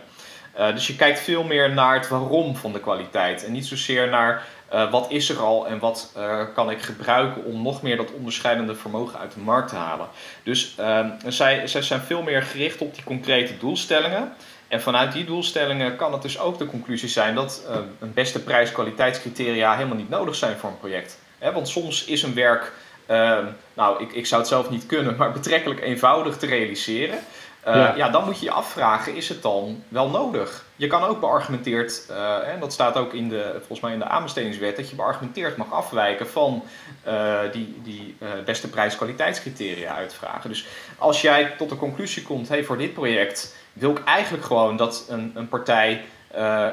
Uh, 0.59 0.73
dus 0.73 0.87
je 0.87 0.97
kijkt 0.97 1.21
veel 1.21 1.45
meer 1.45 1.71
naar 1.75 1.95
het 1.95 2.09
waarom 2.09 2.57
van 2.57 2.73
de 2.73 2.81
kwaliteit 2.81 3.45
en 3.45 3.53
niet 3.53 3.67
zozeer 3.67 4.09
naar 4.09 4.47
uh, 4.73 4.91
wat 4.91 5.11
is 5.11 5.29
er 5.29 5.39
al 5.39 5.67
en 5.67 5.79
wat 5.79 6.13
kan 6.55 6.71
ik 6.71 6.83
gebruiken 6.83 7.45
om 7.45 7.63
nog 7.63 7.83
meer 7.83 7.97
dat 7.97 8.13
onderscheidende 8.13 8.75
vermogen 8.75 9.19
uit 9.19 9.33
de 9.33 9.41
markt 9.41 9.69
te 9.69 9.77
halen. 9.77 10.09
Dus 10.43 10.75
ehm, 10.77 11.11
zij, 11.27 11.67
zij 11.67 11.83
zijn 11.83 12.01
veel 12.01 12.23
meer 12.23 12.43
gericht 12.43 12.81
op 12.81 12.95
die 12.95 13.05
concrete 13.05 13.59
doelstellingen. 13.59 14.33
En 14.69 14.83
vanuit 14.83 15.13
die 15.13 15.25
doelstellingen 15.25 15.97
kan 15.97 16.13
het 16.13 16.23
dus 16.23 16.39
ook 16.39 16.59
de 16.59 16.67
conclusie 16.67 17.09
zijn 17.09 17.35
dat 17.35 17.67
een 17.99 18.13
beste 18.15 18.43
prijs-kwaliteitscriteria 18.43 19.75
helemaal 19.75 19.97
niet 19.97 20.09
nodig 20.09 20.35
zijn 20.35 20.57
voor 20.57 20.71
een 20.71 20.79
project. 20.79 21.19
want 21.39 21.69
soms 21.69 22.05
is 22.05 22.23
een 22.23 22.35
werk 22.35 22.73
uh, 23.11 23.39
nou, 23.75 24.03
ik, 24.03 24.13
ik 24.13 24.27
zou 24.27 24.41
het 24.41 24.51
zelf 24.51 24.71
niet 24.71 24.87
kunnen, 24.87 25.17
maar 25.19 25.33
betrekkelijk 25.33 25.81
eenvoudig 25.81 26.37
te 26.37 26.47
realiseren. 26.47 27.19
Uh, 27.67 27.75
ja. 27.75 27.95
ja. 27.97 28.09
dan 28.09 28.25
moet 28.25 28.39
je 28.39 28.45
je 28.45 28.51
afvragen, 28.51 29.15
is 29.15 29.29
het 29.29 29.43
dan 29.43 29.83
wel 29.89 30.11
nodig? 30.11 30.65
Je 30.77 30.87
kan 30.87 31.03
ook 31.03 31.21
beargumenteerd, 31.21 32.07
uh, 32.11 32.49
en 32.49 32.61
dat 32.61 32.73
staat 32.73 32.97
ook 32.97 33.13
in 33.13 33.29
de, 33.29 33.55
volgens 33.57 33.81
mij 33.81 33.93
in 33.93 33.99
de 33.99 34.05
aanbestedingswet, 34.05 34.77
dat 34.77 34.91
je 34.91 34.97
beargumenteerd 34.97 35.57
mag 35.57 35.73
afwijken 35.73 36.29
van 36.29 36.63
uh, 37.07 37.39
die, 37.53 37.81
die 37.83 38.17
beste 38.45 38.69
prijs-kwaliteitscriteria 38.69 39.95
uitvragen. 39.95 40.51
Dus 40.51 40.67
als 40.99 41.21
jij 41.21 41.55
tot 41.59 41.69
de 41.69 41.77
conclusie 41.77 42.23
komt, 42.23 42.49
hey, 42.49 42.65
voor 42.65 42.79
dit 42.79 42.95
project 42.95 43.57
wil 43.73 43.91
ik 43.91 44.05
eigenlijk 44.05 44.45
gewoon 44.45 44.77
dat 44.77 45.07
een, 45.09 45.33
een 45.35 45.49
partij 45.49 46.05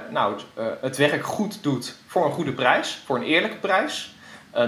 nou, 0.09 0.39
het 0.81 0.97
werk 0.97 1.25
goed 1.25 1.63
doet 1.63 1.95
voor 2.07 2.25
een 2.25 2.31
goede 2.31 2.51
prijs, 2.51 3.01
voor 3.05 3.15
een 3.15 3.23
eerlijke 3.23 3.57
prijs. 3.57 4.15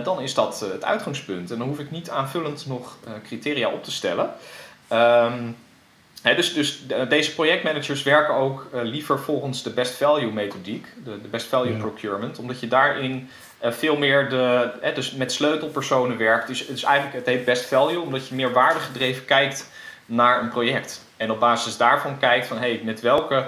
Dan 0.04 0.22
is 0.22 0.34
dat 0.34 0.60
het 0.60 0.84
uitgangspunt. 0.84 1.52
En 1.52 1.58
dan 1.58 1.68
hoef 1.68 1.80
ik 1.80 1.92
niet 1.92 2.10
aanvullend 2.10 2.66
nog 2.68 2.98
criteria 3.24 3.70
op 3.70 3.84
te 3.84 3.92
stellen. 3.92 4.34
Um, 4.92 5.56
dus 6.34 6.54
dus 6.54 6.88
de, 6.88 7.08
deze 7.08 7.34
projectmanagers 7.34 8.04
werken 8.04 8.34
ook 8.34 8.68
liever 8.72 9.20
volgens 9.20 9.64
de 9.64 9.70
best 9.70 9.94
value 9.94 10.32
methodiek, 10.32 10.88
de, 11.04 11.22
de 11.22 11.28
best 11.28 11.48
value 11.48 11.74
ja. 11.74 11.80
procurement, 11.80 12.40
omdat 12.40 12.60
je 12.60 12.68
daarin 12.68 13.30
veel 13.62 13.98
meer 13.98 14.30
de, 14.30 14.72
dus 14.94 15.12
met 15.12 15.32
sleutelpersonen 15.32 16.18
werkt. 16.18 16.48
Dus, 16.48 16.68
dus 16.68 16.84
eigenlijk 16.84 17.16
het 17.16 17.26
heet 17.26 17.46
best 17.46 17.66
value, 17.66 18.00
omdat 18.00 18.28
je 18.28 18.36
meer 18.36 18.54
waardegedreven 18.54 19.26
kijkt 19.26 19.70
naar 20.06 20.42
een 20.42 20.50
project. 20.50 21.02
En 21.18 21.32
op 21.32 21.40
basis 21.40 21.78
daarvan 21.78 22.20
kijkt 22.20 22.48
van 22.48 22.58
hey, 22.58 22.82
met 22.84 23.02
welke 23.02 23.48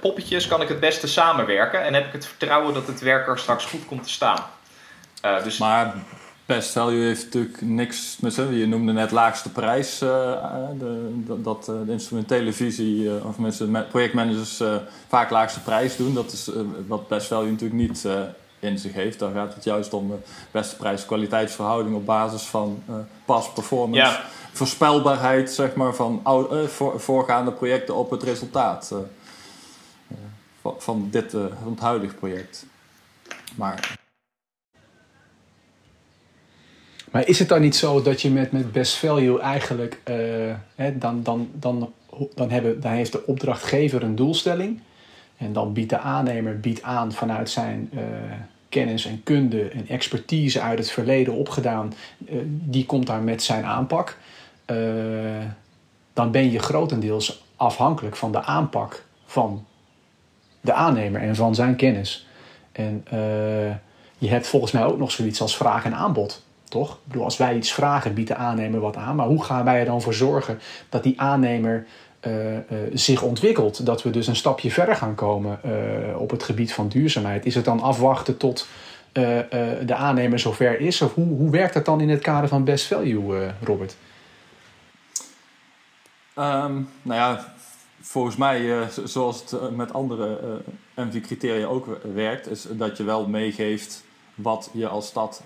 poppetjes 0.00 0.46
kan 0.46 0.62
ik 0.62 0.68
het 0.68 0.80
beste 0.80 1.08
samenwerken 1.08 1.84
en 1.84 1.94
heb 1.94 2.06
ik 2.06 2.12
het 2.12 2.26
vertrouwen 2.26 2.74
dat 2.74 2.86
het 2.86 3.00
werk 3.00 3.28
er 3.28 3.38
straks 3.38 3.64
goed 3.64 3.86
komt 3.86 4.02
te 4.02 4.10
staan. 4.10 4.44
Dus... 5.44 5.58
Maar 5.58 5.94
best 6.54 6.72
value 6.72 7.02
heeft 7.02 7.24
natuurlijk 7.24 7.60
niks 7.60 8.16
met. 8.20 8.34
Je 8.34 8.66
noemde 8.66 8.92
net 8.92 9.10
laagste 9.10 9.50
prijs. 9.50 10.02
Uh, 10.02 10.10
de, 10.78 11.42
dat 11.42 11.68
uh, 11.70 11.76
de 11.86 11.92
instrumentele 11.92 12.52
visie, 12.52 13.24
of 13.24 13.38
mensen, 13.38 13.86
projectmanagers 13.88 14.62
vaak 15.08 15.30
laagste 15.30 15.60
prijs 15.60 15.96
doen. 15.96 16.14
Dat 16.14 16.32
is 16.32 16.50
wat 16.86 17.08
best 17.08 17.26
value 17.26 17.50
natuurlijk 17.50 17.80
niet 17.80 18.08
in 18.58 18.78
zich 18.78 18.92
heeft. 18.92 19.18
Daar 19.18 19.32
gaat 19.32 19.54
het 19.54 19.64
juist 19.64 19.92
om 19.92 20.08
de 20.08 20.16
beste 20.50 20.76
prijs-kwaliteitsverhouding 20.76 21.94
op 21.94 22.06
basis 22.06 22.42
van 22.42 22.82
pas, 23.24 23.52
performance, 23.52 24.02
ja. 24.02 24.24
voorspelbaarheid 24.52 25.50
zeg 25.50 25.74
maar, 25.74 25.94
van 25.94 26.20
oude, 26.22 26.68
voor, 26.68 27.00
voorgaande 27.00 27.52
projecten 27.52 27.94
op 27.94 28.10
het 28.10 28.22
resultaat. 28.22 28.94
van, 30.60 30.74
van, 30.78 31.08
dit, 31.10 31.30
van 31.30 31.70
het 31.70 31.80
huidige 31.80 32.14
project. 32.14 32.66
Maar 33.54 33.98
Maar 37.10 37.28
is 37.28 37.38
het 37.38 37.48
dan 37.48 37.60
niet 37.60 37.76
zo 37.76 38.02
dat 38.02 38.22
je 38.22 38.30
met, 38.30 38.52
met 38.52 38.72
best 38.72 38.96
value 38.96 39.40
eigenlijk, 39.40 40.00
uh, 40.08 40.16
hè, 40.74 40.98
dan, 40.98 41.22
dan, 41.22 41.48
dan, 41.52 41.92
dan, 42.34 42.50
hebben, 42.50 42.80
dan 42.80 42.92
heeft 42.92 43.12
de 43.12 43.26
opdrachtgever 43.26 44.02
een 44.02 44.16
doelstelling. 44.16 44.80
En 45.36 45.52
dan 45.52 45.72
biedt 45.72 45.90
de 45.90 45.98
aannemer 45.98 46.60
biedt 46.60 46.82
aan 46.82 47.12
vanuit 47.12 47.50
zijn 47.50 47.90
uh, 47.94 48.00
kennis 48.68 49.04
en 49.04 49.22
kunde 49.22 49.68
en 49.68 49.88
expertise 49.88 50.60
uit 50.60 50.78
het 50.78 50.90
verleden 50.90 51.34
opgedaan. 51.34 51.92
Uh, 52.18 52.40
die 52.46 52.86
komt 52.86 53.06
daar 53.06 53.22
met 53.22 53.42
zijn 53.42 53.64
aanpak. 53.64 54.18
dan 56.12 56.30
ben 56.30 56.50
je 56.50 56.58
grotendeels 56.58 57.44
afhankelijk 57.56 58.16
van 58.16 58.32
de 58.32 58.42
aanpak 58.42 59.04
van 59.26 59.66
de 60.60 60.72
aannemer 60.72 61.20
en 61.20 61.36
van 61.36 61.54
zijn 61.54 61.76
kennis. 61.76 62.26
En 62.72 63.04
je 64.18 64.28
hebt 64.28 64.46
volgens 64.46 64.72
mij 64.72 64.84
ook 64.84 64.98
nog 64.98 65.10
zoiets 65.10 65.40
als 65.40 65.56
vraag 65.56 65.84
en 65.84 65.94
aanbod. 65.94 66.42
Toch? 66.70 66.92
Ik 66.92 66.98
bedoel, 67.04 67.24
als 67.24 67.36
wij 67.36 67.56
iets 67.56 67.72
vragen, 67.72 68.14
biedt 68.14 68.28
de 68.28 68.34
aannemer 68.34 68.80
wat 68.80 68.96
aan. 68.96 69.16
Maar 69.16 69.26
hoe 69.26 69.44
gaan 69.44 69.64
wij 69.64 69.78
er 69.78 69.84
dan 69.84 70.02
voor 70.02 70.14
zorgen 70.14 70.60
dat 70.88 71.02
die 71.02 71.20
aannemer 71.20 71.86
uh, 72.26 72.54
uh, 72.54 72.60
zich 72.92 73.22
ontwikkelt? 73.22 73.86
Dat 73.86 74.02
we 74.02 74.10
dus 74.10 74.26
een 74.26 74.36
stapje 74.36 74.70
verder 74.70 74.96
gaan 74.96 75.14
komen 75.14 75.60
uh, 75.64 76.20
op 76.20 76.30
het 76.30 76.42
gebied 76.42 76.72
van 76.72 76.88
duurzaamheid. 76.88 77.46
Is 77.46 77.54
het 77.54 77.64
dan 77.64 77.80
afwachten 77.80 78.36
tot 78.36 78.66
de 79.12 79.94
aannemer 79.94 80.38
zover 80.38 80.80
is? 80.80 81.02
Of 81.02 81.14
hoe, 81.14 81.36
hoe 81.36 81.50
werkt 81.50 81.74
dat 81.74 81.84
dan 81.84 82.00
in 82.00 82.08
het 82.08 82.20
kader 82.20 82.48
van 82.48 82.64
best 82.64 82.86
value, 82.86 83.52
Robert? 83.62 83.96
Um, 86.36 86.88
nou 87.02 87.20
ja, 87.20 87.54
volgens 88.00 88.36
mij, 88.36 88.88
zoals 89.04 89.44
het 89.50 89.76
met 89.76 89.92
andere 89.92 90.38
MV-criteria 90.94 91.66
ook 91.66 91.98
werkt, 92.14 92.50
is 92.50 92.66
dat 92.70 92.96
je 92.96 93.04
wel 93.04 93.28
meegeeft 93.28 94.04
wat 94.34 94.70
je 94.72 94.88
als 94.88 95.06
stad 95.06 95.42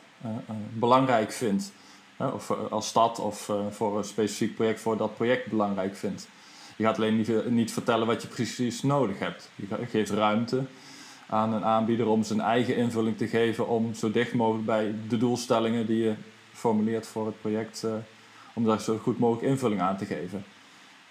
belangrijk 0.73 1.33
vindt. 1.33 1.73
of 2.17 2.51
uh, 2.51 2.57
als 2.71 2.89
stad 2.89 3.19
of 3.19 3.51
voor 3.71 3.99
een 3.99 4.05
specifiek 4.05 4.55
project 4.55 4.81
voor 4.81 4.97
dat 4.97 5.15
project 5.15 5.47
belangrijk 5.47 5.97
vindt. 5.97 6.29
Je 6.77 6.85
gaat 6.85 6.97
alleen 6.97 7.17
niet, 7.17 7.51
niet 7.51 7.73
vertellen 7.73 8.07
wat 8.07 8.23
je 8.23 8.29
precies 8.29 8.83
nodig 8.83 9.19
hebt. 9.19 9.51
Je 9.57 9.67
geeft 9.91 10.11
ruimte 10.11 10.65
aan 11.27 11.53
een 11.53 11.65
aanbieder 11.65 12.07
om 12.07 12.23
zijn 12.23 12.41
eigen 12.41 12.77
invulling 12.77 13.17
te 13.17 13.29
geven 13.29 13.69
om 13.69 13.95
zo 13.95 14.11
dicht 14.11 14.35
mogelijk 14.35 14.67
bij 14.67 14.95
de 15.09 15.17
doelstellingen 15.17 15.87
die 15.87 16.03
je 16.03 16.15
formuleert 16.53 17.07
voor 17.07 17.27
het 17.27 17.41
project, 17.41 17.87
om 18.53 18.65
daar 18.65 18.81
zo 18.81 18.99
goed 18.99 19.19
mogelijk 19.19 19.47
invulling 19.47 19.81
aan 19.81 19.97
te 19.97 20.05
geven. 20.05 20.45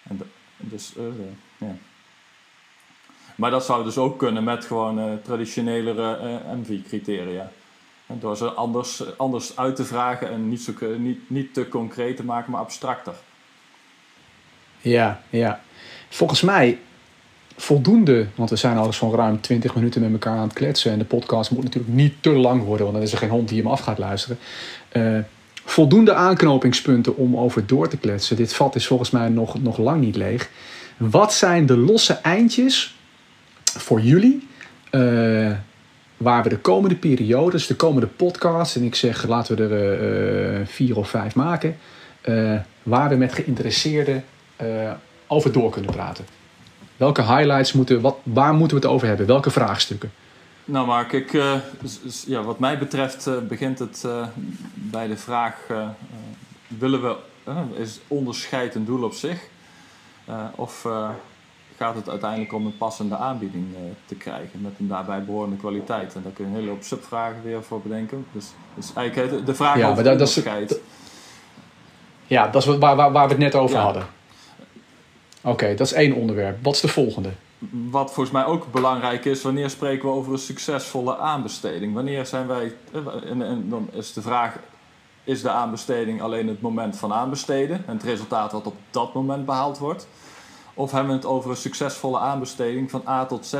En 0.03 0.19
dus. 0.57 0.93
Maar 3.35 3.51
dat 3.51 3.65
zou 3.65 3.83
dus 3.83 3.97
ook 3.97 4.19
kunnen 4.19 4.43
met 4.43 4.65
gewoon 4.65 5.21
traditionelere 5.21 6.41
MV-criteria. 6.55 7.51
Door 8.19 8.37
ze 8.37 8.51
anders, 8.51 9.17
anders 9.17 9.57
uit 9.57 9.75
te 9.75 9.85
vragen 9.85 10.29
en 10.29 10.49
niet, 10.49 10.61
zo, 10.61 10.73
niet, 10.97 11.29
niet 11.29 11.53
te 11.53 11.67
concreet 11.67 12.15
te 12.15 12.25
maken, 12.25 12.51
maar 12.51 12.61
abstracter. 12.61 13.13
Ja, 14.81 15.21
ja. 15.29 15.61
Volgens 16.09 16.41
mij 16.41 16.79
voldoende, 17.55 18.27
want 18.35 18.49
we 18.49 18.55
zijn 18.55 18.77
al 18.77 18.85
eens 18.85 18.97
van 18.97 19.15
ruim 19.15 19.41
20 19.41 19.75
minuten 19.75 20.01
met 20.01 20.11
elkaar 20.11 20.37
aan 20.37 20.47
het 20.47 20.53
kletsen. 20.53 20.91
En 20.91 20.99
de 20.99 21.05
podcast 21.05 21.51
moet 21.51 21.63
natuurlijk 21.63 21.93
niet 21.93 22.13
te 22.19 22.29
lang 22.29 22.63
worden, 22.63 22.85
want 22.85 22.97
dan 22.97 23.05
is 23.05 23.11
er 23.11 23.17
geen 23.17 23.29
hond 23.29 23.49
die 23.49 23.61
hem 23.61 23.71
af 23.71 23.79
gaat 23.79 23.97
luisteren. 23.97 24.37
Uh, 24.93 25.19
voldoende 25.65 26.13
aanknopingspunten 26.13 27.17
om 27.17 27.37
over 27.37 27.67
door 27.67 27.87
te 27.87 27.97
kletsen. 27.97 28.35
Dit 28.35 28.53
vat 28.53 28.75
is 28.75 28.87
volgens 28.87 29.11
mij 29.11 29.29
nog, 29.29 29.61
nog 29.61 29.77
lang 29.77 30.01
niet 30.01 30.15
leeg. 30.15 30.49
Wat 30.97 31.33
zijn 31.33 31.65
de 31.65 31.77
losse 31.77 32.13
eindjes 32.13 32.95
voor 33.63 34.01
jullie? 34.01 34.47
Uh, 34.91 35.51
waar 36.23 36.43
we 36.43 36.49
de 36.49 36.57
komende 36.57 36.95
periodes, 36.95 37.67
de 37.67 37.75
komende 37.75 38.07
podcasts, 38.07 38.75
en 38.75 38.83
ik 38.83 38.95
zeg 38.95 39.27
laten 39.27 39.55
we 39.55 39.63
er 39.63 40.59
uh, 40.59 40.67
vier 40.67 40.97
of 40.97 41.09
vijf 41.09 41.35
maken, 41.35 41.77
uh, 42.25 42.59
waar 42.83 43.09
we 43.09 43.15
met 43.15 43.33
geïnteresseerden 43.33 44.23
over 45.27 45.51
door 45.51 45.71
kunnen 45.71 45.91
praten. 45.91 46.25
Welke 46.97 47.21
highlights 47.21 47.73
moeten, 47.73 48.01
wat, 48.01 48.17
waar 48.23 48.53
moeten 48.53 48.77
we 48.77 48.83
het 48.83 48.93
over 48.93 49.07
hebben? 49.07 49.25
Welke 49.25 49.51
vraagstukken? 49.51 50.11
Nou 50.65 50.87
Mark, 50.87 51.11
ik, 51.11 51.31
ja, 52.25 52.43
wat 52.43 52.59
mij 52.59 52.77
betreft 52.77 53.47
begint 53.47 53.79
het 53.79 54.05
bij 54.73 55.07
de 55.07 55.17
vraag, 55.17 55.55
willen 56.67 57.01
we, 57.01 57.15
is 57.75 57.99
onderscheid 58.07 58.75
een 58.75 58.85
doel 58.85 59.03
op 59.03 59.13
zich? 59.13 59.39
of 60.55 60.87
gaat 61.77 61.95
het 61.95 62.09
uiteindelijk 62.09 62.53
om 62.53 62.65
een 62.65 62.77
passende 62.77 63.15
aanbieding 63.15 63.65
uh, 63.71 63.77
te 64.05 64.15
krijgen 64.15 64.61
met 64.61 64.71
een 64.79 64.87
daarbij 64.87 65.23
behorende 65.23 65.55
kwaliteit. 65.55 66.15
En 66.15 66.21
daar 66.23 66.31
kun 66.31 66.45
je 66.45 66.51
een 66.51 66.57
hele 66.57 66.69
hoop 66.69 66.83
subvragen 66.83 67.43
weer 67.43 67.63
voor 67.63 67.81
bedenken. 67.81 68.25
Dus, 68.31 68.45
dus 68.75 68.93
eigenlijk 68.93 69.45
de 69.45 69.55
vraag 69.55 69.77
ja, 69.77 69.89
over 69.89 70.03
dat, 70.03 70.11
onderscheid. 70.11 70.69
Dat 70.69 70.79
ja, 72.27 72.47
dat 72.47 72.61
is 72.67 72.77
waar, 72.77 72.95
waar, 72.95 73.11
waar 73.11 73.23
we 73.23 73.33
het 73.33 73.37
net 73.37 73.55
over 73.55 73.75
ja. 73.75 73.83
hadden. 73.83 74.05
Oké, 75.41 75.75
dat 75.75 75.87
is 75.87 75.93
één 75.93 76.13
onderwerp. 76.13 76.63
Wat 76.63 76.73
is 76.73 76.81
de 76.81 76.87
volgende? 76.87 77.29
Wat 77.69 78.13
volgens 78.13 78.31
mij 78.31 78.45
ook 78.45 78.71
belangrijk 78.71 79.25
is, 79.25 79.41
wanneer 79.41 79.69
spreken 79.69 80.09
we 80.09 80.15
over 80.15 80.33
een 80.33 80.39
succesvolle 80.39 81.17
aanbesteding? 81.17 81.93
Wanneer 81.93 82.25
zijn 82.25 82.47
wij, 82.47 82.75
en, 83.29 83.41
en 83.41 83.69
dan 83.69 83.89
is 83.91 84.13
de 84.13 84.21
vraag, 84.21 84.55
is 85.23 85.41
de 85.41 85.49
aanbesteding 85.49 86.21
alleen 86.21 86.47
het 86.47 86.61
moment 86.61 86.97
van 86.97 87.13
aanbesteden 87.13 87.83
en 87.87 87.93
het 87.93 88.03
resultaat 88.03 88.51
wat 88.51 88.65
op 88.65 88.75
dat 88.91 89.13
moment 89.13 89.45
behaald 89.45 89.77
wordt? 89.77 90.07
Of 90.73 90.91
hebben 90.91 91.09
we 91.09 91.17
het 91.17 91.25
over 91.25 91.49
een 91.49 91.55
succesvolle 91.55 92.19
aanbesteding 92.19 92.89
van 92.89 93.03
A 93.07 93.25
tot 93.25 93.45
Z, 93.45 93.59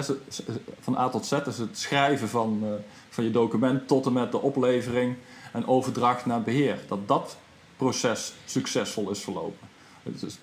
van 0.79 0.97
A 0.97 1.09
tot 1.09 1.25
Z 1.25 1.29
dus 1.45 1.57
het 1.57 1.77
schrijven 1.77 2.29
van, 2.29 2.59
uh, 2.63 2.69
van 3.09 3.23
je 3.23 3.31
document 3.31 3.87
tot 3.87 4.05
en 4.05 4.13
met 4.13 4.31
de 4.31 4.41
oplevering 4.41 5.15
en 5.51 5.67
overdracht 5.67 6.25
naar 6.25 6.41
beheer. 6.41 6.77
Dat 6.87 7.07
dat 7.07 7.37
proces 7.77 8.33
succesvol 8.45 9.09
is 9.09 9.19
verlopen. 9.19 9.67
Dus, 10.03 10.37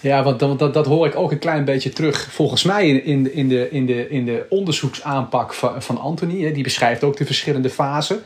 ja, 0.00 0.22
want 0.22 0.38
dat, 0.38 0.58
dat, 0.58 0.74
dat, 0.74 0.86
hoor 0.86 1.06
ik 1.06 1.16
ook 1.16 1.32
een 1.32 1.38
klein 1.38 1.64
beetje 1.64 1.90
terug. 1.90 2.32
Volgens 2.32 2.62
mij 2.62 2.88
in, 2.88 3.32
in, 3.32 3.48
de, 3.48 3.70
in, 3.70 3.86
de, 3.86 4.08
in 4.08 4.24
de 4.24 4.46
onderzoeksaanpak 4.48 5.54
van, 5.54 5.82
van 5.82 5.98
Anthony. 5.98 6.42
Hè, 6.42 6.52
die 6.52 6.62
beschrijft 6.62 7.04
ook 7.04 7.16
de 7.16 7.26
verschillende 7.26 7.70
fasen. 7.70 8.22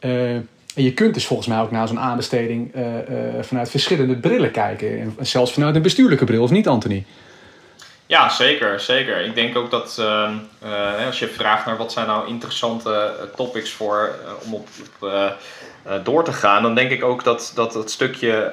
Uh, 0.00 0.34
en 0.34 0.84
je 0.84 0.94
kunt 0.94 1.14
dus 1.14 1.26
volgens 1.26 1.48
mij 1.48 1.60
ook 1.60 1.70
naar 1.70 1.88
zo'n 1.88 2.00
aanbesteding 2.00 2.72
vanuit 3.40 3.70
verschillende 3.70 4.16
brillen 4.16 4.50
kijken. 4.50 5.00
En 5.00 5.16
zelfs 5.20 5.52
vanuit 5.52 5.74
een 5.74 5.82
bestuurlijke 5.82 6.24
bril, 6.24 6.42
of 6.42 6.50
niet, 6.50 6.68
Anthony? 6.68 7.04
Ja, 8.08 8.28
zeker, 8.28 8.80
zeker. 8.80 9.20
Ik 9.20 9.34
denk 9.34 9.56
ook 9.56 9.70
dat 9.70 9.96
uh, 10.00 10.30
uh, 10.64 11.06
als 11.06 11.18
je 11.18 11.28
vraagt 11.28 11.66
naar 11.66 11.76
wat 11.76 11.92
zijn 11.92 12.06
nou 12.06 12.28
interessante 12.28 12.90
uh, 12.90 13.36
topics 13.36 13.70
voor 13.70 14.14
om 14.44 14.54
op, 14.54 14.68
op 15.00 15.32
door 16.04 16.24
te 16.24 16.32
gaan, 16.32 16.62
dan 16.62 16.74
denk 16.74 16.90
ik 16.90 17.04
ook 17.04 17.24
dat 17.24 17.52
dat, 17.54 17.72
dat 17.72 17.90
stukje, 17.90 18.52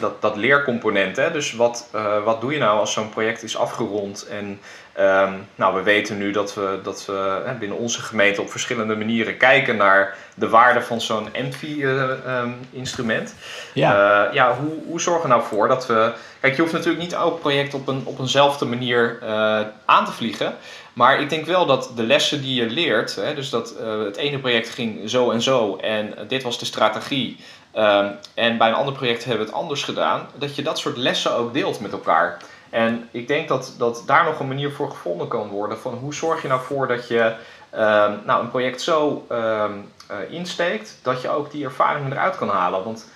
dat, 0.00 0.22
dat 0.22 0.36
leercomponent, 0.36 1.16
hè, 1.16 1.30
dus 1.30 1.52
wat, 1.52 1.88
wat 2.24 2.40
doe 2.40 2.52
je 2.52 2.58
nou 2.58 2.78
als 2.78 2.92
zo'n 2.92 3.08
project 3.08 3.42
is 3.42 3.56
afgerond 3.56 4.26
en 4.26 4.60
Um, 5.00 5.48
nou, 5.54 5.74
we 5.74 5.82
weten 5.82 6.18
nu 6.18 6.30
dat 6.30 6.54
we, 6.54 6.78
dat 6.82 7.06
we 7.06 7.42
hè, 7.44 7.54
binnen 7.54 7.78
onze 7.78 8.00
gemeente 8.00 8.40
op 8.40 8.50
verschillende 8.50 8.96
manieren 8.96 9.36
kijken 9.36 9.76
naar 9.76 10.16
de 10.34 10.48
waarde 10.48 10.82
van 10.82 11.00
zo'n 11.00 11.28
MV-instrument. 11.32 13.34
ja. 13.72 14.26
Uh, 14.26 14.34
ja, 14.34 14.56
hoe, 14.56 14.72
hoe 14.86 15.00
zorgen 15.00 15.22
we 15.22 15.28
nou 15.28 15.42
voor 15.42 15.68
dat 15.68 15.86
we. 15.86 16.12
Kijk, 16.40 16.54
je 16.54 16.60
hoeft 16.60 16.72
natuurlijk 16.72 17.02
niet 17.02 17.12
elk 17.12 17.40
project 17.40 17.74
op, 17.74 17.88
een, 17.88 18.02
op 18.04 18.18
eenzelfde 18.18 18.64
manier 18.64 19.18
uh, 19.22 19.60
aan 19.84 20.04
te 20.04 20.12
vliegen. 20.12 20.54
Maar 20.92 21.20
ik 21.20 21.30
denk 21.30 21.46
wel 21.46 21.66
dat 21.66 21.92
de 21.96 22.02
lessen 22.02 22.42
die 22.42 22.62
je 22.62 22.70
leert, 22.70 23.14
hè, 23.14 23.34
dus 23.34 23.50
dat 23.50 23.74
het 24.04 24.16
ene 24.16 24.38
project 24.38 24.68
ging 24.68 25.10
zo 25.10 25.30
en 25.30 25.42
zo 25.42 25.76
en 25.76 26.14
dit 26.28 26.42
was 26.42 26.58
de 26.58 26.64
strategie. 26.64 27.36
Um, 27.76 28.16
en 28.34 28.58
bij 28.58 28.68
een 28.68 28.74
ander 28.74 28.94
project 28.94 29.24
hebben 29.24 29.46
we 29.46 29.52
het 29.52 29.60
anders 29.60 29.82
gedaan. 29.82 30.26
Dat 30.34 30.56
je 30.56 30.62
dat 30.62 30.78
soort 30.78 30.96
lessen 30.96 31.34
ook 31.34 31.54
deelt 31.54 31.80
met 31.80 31.92
elkaar. 31.92 32.38
En 32.74 33.08
ik 33.10 33.28
denk 33.28 33.48
dat, 33.48 33.74
dat 33.78 34.02
daar 34.06 34.24
nog 34.24 34.40
een 34.40 34.48
manier 34.48 34.72
voor 34.72 34.90
gevonden 34.90 35.28
kan 35.28 35.48
worden. 35.48 35.78
Van 35.78 35.94
hoe 35.94 36.14
zorg 36.14 36.42
je 36.42 36.48
nou 36.48 36.60
voor 36.60 36.86
dat 36.88 37.08
je 37.08 37.34
uh, 37.74 37.80
nou, 38.24 38.42
een 38.42 38.50
project 38.50 38.82
zo 38.82 39.26
uh, 39.30 39.36
uh, 39.38 40.30
insteekt 40.30 40.98
dat 41.02 41.22
je 41.22 41.28
ook 41.28 41.50
die 41.50 41.64
ervaringen 41.64 42.12
eruit 42.12 42.36
kan 42.36 42.48
halen. 42.48 42.84
Want 42.84 43.08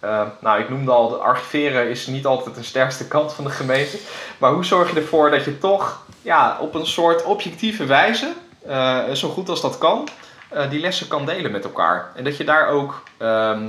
ehm, 0.00 0.26
nou, 0.40 0.60
ik 0.60 0.68
noemde 0.68 0.90
al, 0.90 1.22
archiveren 1.22 1.88
is 1.88 2.06
niet 2.06 2.26
altijd 2.26 2.54
de 2.54 2.62
sterkste 2.62 3.08
kant 3.08 3.32
van 3.32 3.44
de 3.44 3.50
gemeente. 3.50 3.98
Maar 4.38 4.52
hoe 4.52 4.64
zorg 4.64 4.90
je 4.90 5.00
ervoor 5.00 5.30
dat 5.30 5.44
je 5.44 5.58
toch 5.58 6.04
ja, 6.22 6.58
op 6.60 6.74
een 6.74 6.86
soort 6.86 7.24
objectieve 7.24 7.84
wijze, 7.84 8.32
eh, 8.66 9.10
zo 9.12 9.28
goed 9.28 9.48
als 9.48 9.60
dat 9.60 9.78
kan, 9.78 10.08
eh, 10.48 10.70
die 10.70 10.80
lessen 10.80 11.08
kan 11.08 11.26
delen 11.26 11.52
met 11.52 11.64
elkaar. 11.64 12.10
En 12.14 12.24
dat 12.24 12.36
je 12.36 12.44
daar 12.44 12.68
ook 12.68 13.02
ehm, 13.18 13.68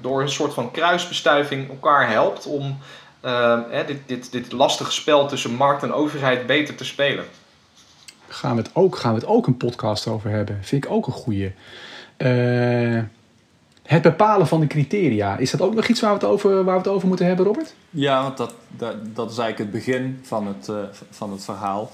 door 0.00 0.20
een 0.20 0.30
soort 0.30 0.54
van 0.54 0.70
kruisbestuiving 0.70 1.68
elkaar 1.68 2.10
helpt 2.10 2.46
om 2.46 2.78
uh, 3.24 3.60
hè, 3.70 3.84
dit, 3.84 3.98
dit, 4.06 4.32
dit 4.32 4.52
lastige 4.52 4.92
spel 4.92 5.28
tussen 5.28 5.54
markt 5.54 5.82
en 5.82 5.92
overheid 5.92 6.46
beter 6.46 6.74
te 6.74 6.84
spelen. 6.84 7.24
Gaan 8.28 8.56
we 8.56 8.62
het 8.62 8.70
ook, 8.74 8.96
gaan 8.96 9.14
we 9.14 9.20
het 9.20 9.28
ook 9.28 9.46
een 9.46 9.56
podcast 9.56 10.06
over 10.06 10.30
hebben? 10.30 10.58
Vind 10.62 10.84
ik 10.84 10.90
ook 10.90 11.06
een 11.06 11.12
goede. 11.12 11.52
Uh, 12.18 13.02
het 13.82 14.02
bepalen 14.02 14.46
van 14.46 14.60
de 14.60 14.66
criteria. 14.66 15.36
Is 15.36 15.50
dat 15.50 15.60
ook 15.60 15.74
nog 15.74 15.86
iets 15.86 16.00
waar 16.00 16.10
we 16.10 16.16
het 16.16 16.26
over, 16.28 16.64
waar 16.64 16.74
we 16.74 16.80
het 16.80 16.88
over 16.88 17.08
moeten 17.08 17.26
hebben, 17.26 17.46
Robert? 17.46 17.74
Ja, 17.90 18.22
want 18.22 18.36
dat, 18.36 18.54
dat, 18.68 19.16
dat 19.16 19.30
is 19.30 19.38
eigenlijk 19.38 19.72
het 19.72 19.84
begin 19.84 20.20
van 20.22 20.46
het, 20.46 20.68
uh, 20.68 20.76
van 21.10 21.32
het 21.32 21.44
verhaal. 21.44 21.90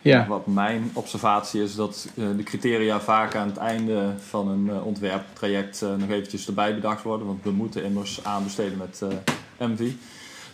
ja. 0.00 0.26
Wat 0.26 0.46
mijn 0.46 0.90
observatie 0.92 1.62
is 1.62 1.74
dat 1.74 2.08
de 2.14 2.42
criteria 2.42 3.00
vaak 3.00 3.34
aan 3.34 3.48
het 3.48 3.56
einde 3.56 4.12
van 4.28 4.48
een 4.48 4.82
ontwerptraject 4.82 5.84
nog 5.98 6.10
eventjes 6.10 6.46
erbij 6.46 6.74
bedacht 6.74 7.02
worden. 7.02 7.26
Want 7.26 7.44
we 7.44 7.50
moeten 7.50 7.84
immers 7.84 8.24
aanbesteden 8.24 8.78
met 8.78 9.02
MV. 9.60 9.92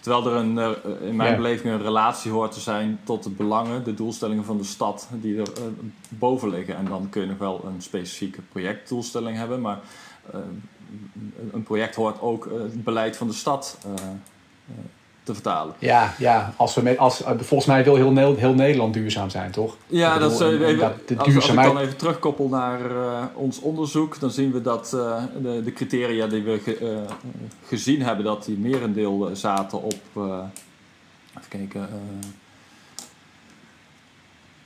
Terwijl 0.00 0.26
er 0.26 0.36
een, 0.36 0.58
eh, 0.58 1.08
in 1.08 1.16
mijn 1.16 1.36
beleving 1.36 1.74
een 1.74 1.82
relatie 1.82 2.30
hoort 2.30 2.52
te 2.52 2.60
zijn 2.60 2.98
tot 3.04 3.22
de 3.22 3.30
belangen, 3.30 3.84
de 3.84 3.94
doelstellingen 3.94 4.44
van 4.44 4.58
de 4.58 4.64
stad, 4.64 5.08
die 5.12 5.38
er 5.38 5.48
uh, 5.58 5.64
boven 6.08 6.48
liggen. 6.48 6.76
En 6.76 6.84
dan 6.84 7.08
kun 7.08 7.22
je 7.22 7.28
nog 7.28 7.38
wel 7.38 7.64
een 7.64 7.82
specifieke 7.82 8.40
projectdoelstelling 8.42 9.36
hebben, 9.36 9.60
maar 9.60 9.80
uh, 10.34 10.40
een 11.52 11.62
project 11.62 11.94
hoort 11.94 12.20
ook 12.20 12.44
het 12.44 12.84
beleid 12.84 13.16
van 13.16 13.26
de 13.26 13.32
stad 13.32 13.78
te 15.26 15.34
vertalen. 15.34 15.74
Ja, 15.78 16.14
ja 16.18 16.52
als 16.56 16.74
we 16.74 16.82
met, 16.82 16.98
als, 16.98 17.22
volgens 17.36 17.66
mij 17.66 17.84
wil 17.84 17.94
heel, 17.94 18.36
heel 18.36 18.54
Nederland 18.54 18.94
duurzaam 18.94 19.30
zijn, 19.30 19.50
toch? 19.50 19.76
Ja, 19.86 20.18
dat, 20.18 20.32
is, 20.32 20.40
even, 20.40 20.94
de 21.06 21.16
als, 21.16 21.34
als, 21.34 21.48
ik 21.48 21.54
dan 21.54 21.78
even 21.78 21.96
terugkoppel 21.96 22.48
naar 22.48 22.90
uh, 22.90 23.24
ons 23.34 23.60
onderzoek, 23.60 24.20
dan 24.20 24.30
zien 24.30 24.52
we 24.52 24.60
dat 24.60 24.92
uh, 24.94 25.22
de, 25.42 25.62
de, 25.64 25.72
criteria 25.72 26.26
die 26.26 26.42
we 26.42 26.58
ge, 26.58 26.78
uh, 26.80 26.98
gezien 27.66 28.02
hebben, 28.02 28.24
dat 28.24 28.44
die 28.44 28.58
merendeel 28.58 29.30
zaten 29.32 29.82
op, 29.82 30.00
even 30.14 31.48
kijken, 31.48 31.88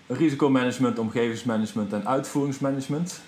risicomanagement, 0.07 0.99
omgevingsmanagement 0.99 1.93
en 1.93 2.07
uitvoeringsmanagement 2.07 3.21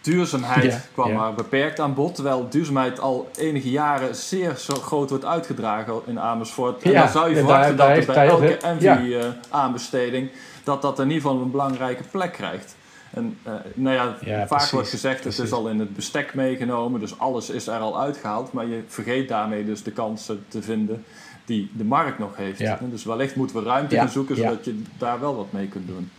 duurzaamheid 0.00 0.88
kwam 0.92 1.12
maar 1.12 1.34
beperkt 1.34 1.80
aan 1.80 1.94
bod. 1.94 2.14
Terwijl 2.14 2.48
duurzaamheid 2.48 3.00
al 3.00 3.30
enige 3.36 3.70
jaren 3.70 4.14
zeer 4.14 4.56
zo 4.56 4.74
groot 4.74 5.10
wordt 5.10 5.24
uitgedragen 5.24 5.94
in 6.06 6.20
Amersfoort. 6.20 6.82
En 6.82 6.92
dan 6.92 7.08
zou 7.08 7.28
je 7.28 7.36
verwachten 7.36 7.76
dat 7.76 7.88
er 7.88 8.06
bij 8.06 8.28
elke 8.28 8.56
Envy-aanbesteding... 8.56 10.30
dat 10.64 10.82
dat 10.82 10.98
in 10.98 11.10
ieder 11.10 11.22
geval 11.22 11.40
een 11.40 11.50
belangrijke 11.50 12.02
plek 12.10 12.32
krijgt. 12.32 12.76
En 13.10 13.38
uh, 13.46 13.52
nou 13.74 14.16
ja, 14.24 14.46
vaak 14.46 14.70
wordt 14.70 14.88
gezegd, 14.88 15.24
het 15.24 15.38
is 15.38 15.52
al 15.52 15.68
in 15.68 15.78
het 15.78 15.96
bestek 15.96 16.34
meegenomen, 16.34 17.00
dus 17.00 17.18
alles 17.18 17.50
is 17.50 17.66
er 17.66 17.78
al 17.78 18.00
uitgehaald. 18.00 18.52
Maar 18.52 18.66
je 18.66 18.82
vergeet 18.86 19.28
daarmee 19.28 19.64
dus 19.64 19.82
de 19.82 19.90
kansen 19.90 20.44
te 20.48 20.62
vinden 20.62 21.04
die 21.44 21.70
de 21.72 21.84
markt 21.84 22.18
nog 22.18 22.36
heeft. 22.36 22.62
Dus 22.90 23.04
wellicht 23.04 23.36
moeten 23.36 23.56
we 23.56 23.62
ruimte 23.62 23.96
gaan 23.96 24.08
zoeken, 24.08 24.36
zodat 24.36 24.64
je 24.64 24.82
daar 24.98 25.20
wel 25.20 25.36
wat 25.36 25.52
mee 25.52 25.68
kunt 25.68 25.86
doen. 25.86 26.10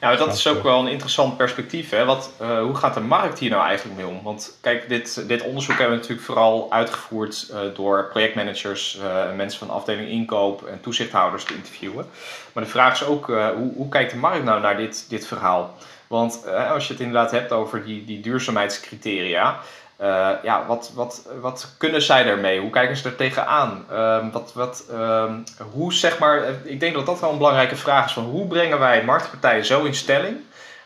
Ja, 0.00 0.16
dat 0.16 0.34
is 0.34 0.46
ook 0.46 0.62
wel 0.62 0.80
een 0.80 0.88
interessant 0.88 1.36
perspectief. 1.36 1.90
Hè? 1.90 2.04
Wat, 2.04 2.30
uh, 2.40 2.60
hoe 2.60 2.74
gaat 2.74 2.94
de 2.94 3.00
markt 3.00 3.38
hier 3.38 3.50
nou 3.50 3.66
eigenlijk 3.66 3.96
mee 3.96 4.06
om? 4.06 4.22
Want 4.22 4.58
kijk, 4.60 4.88
dit, 4.88 5.28
dit 5.28 5.42
onderzoek 5.42 5.78
hebben 5.78 5.94
we 5.94 6.00
natuurlijk 6.00 6.26
vooral 6.26 6.72
uitgevoerd 6.72 7.50
uh, 7.50 7.60
door 7.74 8.08
projectmanagers, 8.10 8.98
uh, 9.02 9.32
mensen 9.36 9.58
van 9.58 9.68
de 9.68 9.74
afdeling 9.74 10.08
inkoop 10.08 10.66
en 10.66 10.80
toezichthouders 10.80 11.44
te 11.44 11.54
interviewen. 11.54 12.06
Maar 12.52 12.64
de 12.64 12.70
vraag 12.70 12.92
is 12.92 13.06
ook, 13.06 13.26
hoe, 13.26 13.72
hoe 13.74 13.88
kijkt 13.88 14.10
de 14.10 14.16
markt 14.16 14.44
nou 14.44 14.60
naar 14.60 14.76
dit, 14.76 15.06
dit 15.08 15.26
verhaal? 15.26 15.74
Want 16.06 16.46
als 16.46 16.86
je 16.86 16.92
het 16.92 17.02
inderdaad 17.02 17.30
hebt 17.30 17.52
over 17.52 17.84
die, 17.84 18.04
die 18.04 18.20
duurzaamheidscriteria, 18.20 19.58
uh, 20.00 20.30
ja, 20.42 20.66
wat, 20.66 20.90
wat, 20.94 21.28
wat 21.40 21.74
kunnen 21.78 22.02
zij 22.02 22.26
ermee? 22.26 22.60
Hoe 22.60 22.70
kijken 22.70 22.96
ze 22.96 23.08
er 23.08 23.16
tegenaan? 23.16 23.86
Uh, 23.92 24.26
wat, 24.32 24.52
wat, 24.54 24.84
uh, 24.90 25.32
hoe 25.72 25.92
zeg 25.92 26.18
maar, 26.18 26.42
eh, 26.42 26.52
ik 26.64 26.80
denk 26.80 26.94
dat 26.94 27.06
dat 27.06 27.20
wel 27.20 27.30
een 27.30 27.38
belangrijke 27.38 27.76
vraag 27.76 28.06
is: 28.06 28.12
van 28.12 28.24
hoe 28.24 28.46
brengen 28.46 28.78
wij 28.78 29.04
marktpartijen 29.04 29.64
zo 29.64 29.84
in 29.84 29.94
stelling 29.94 30.36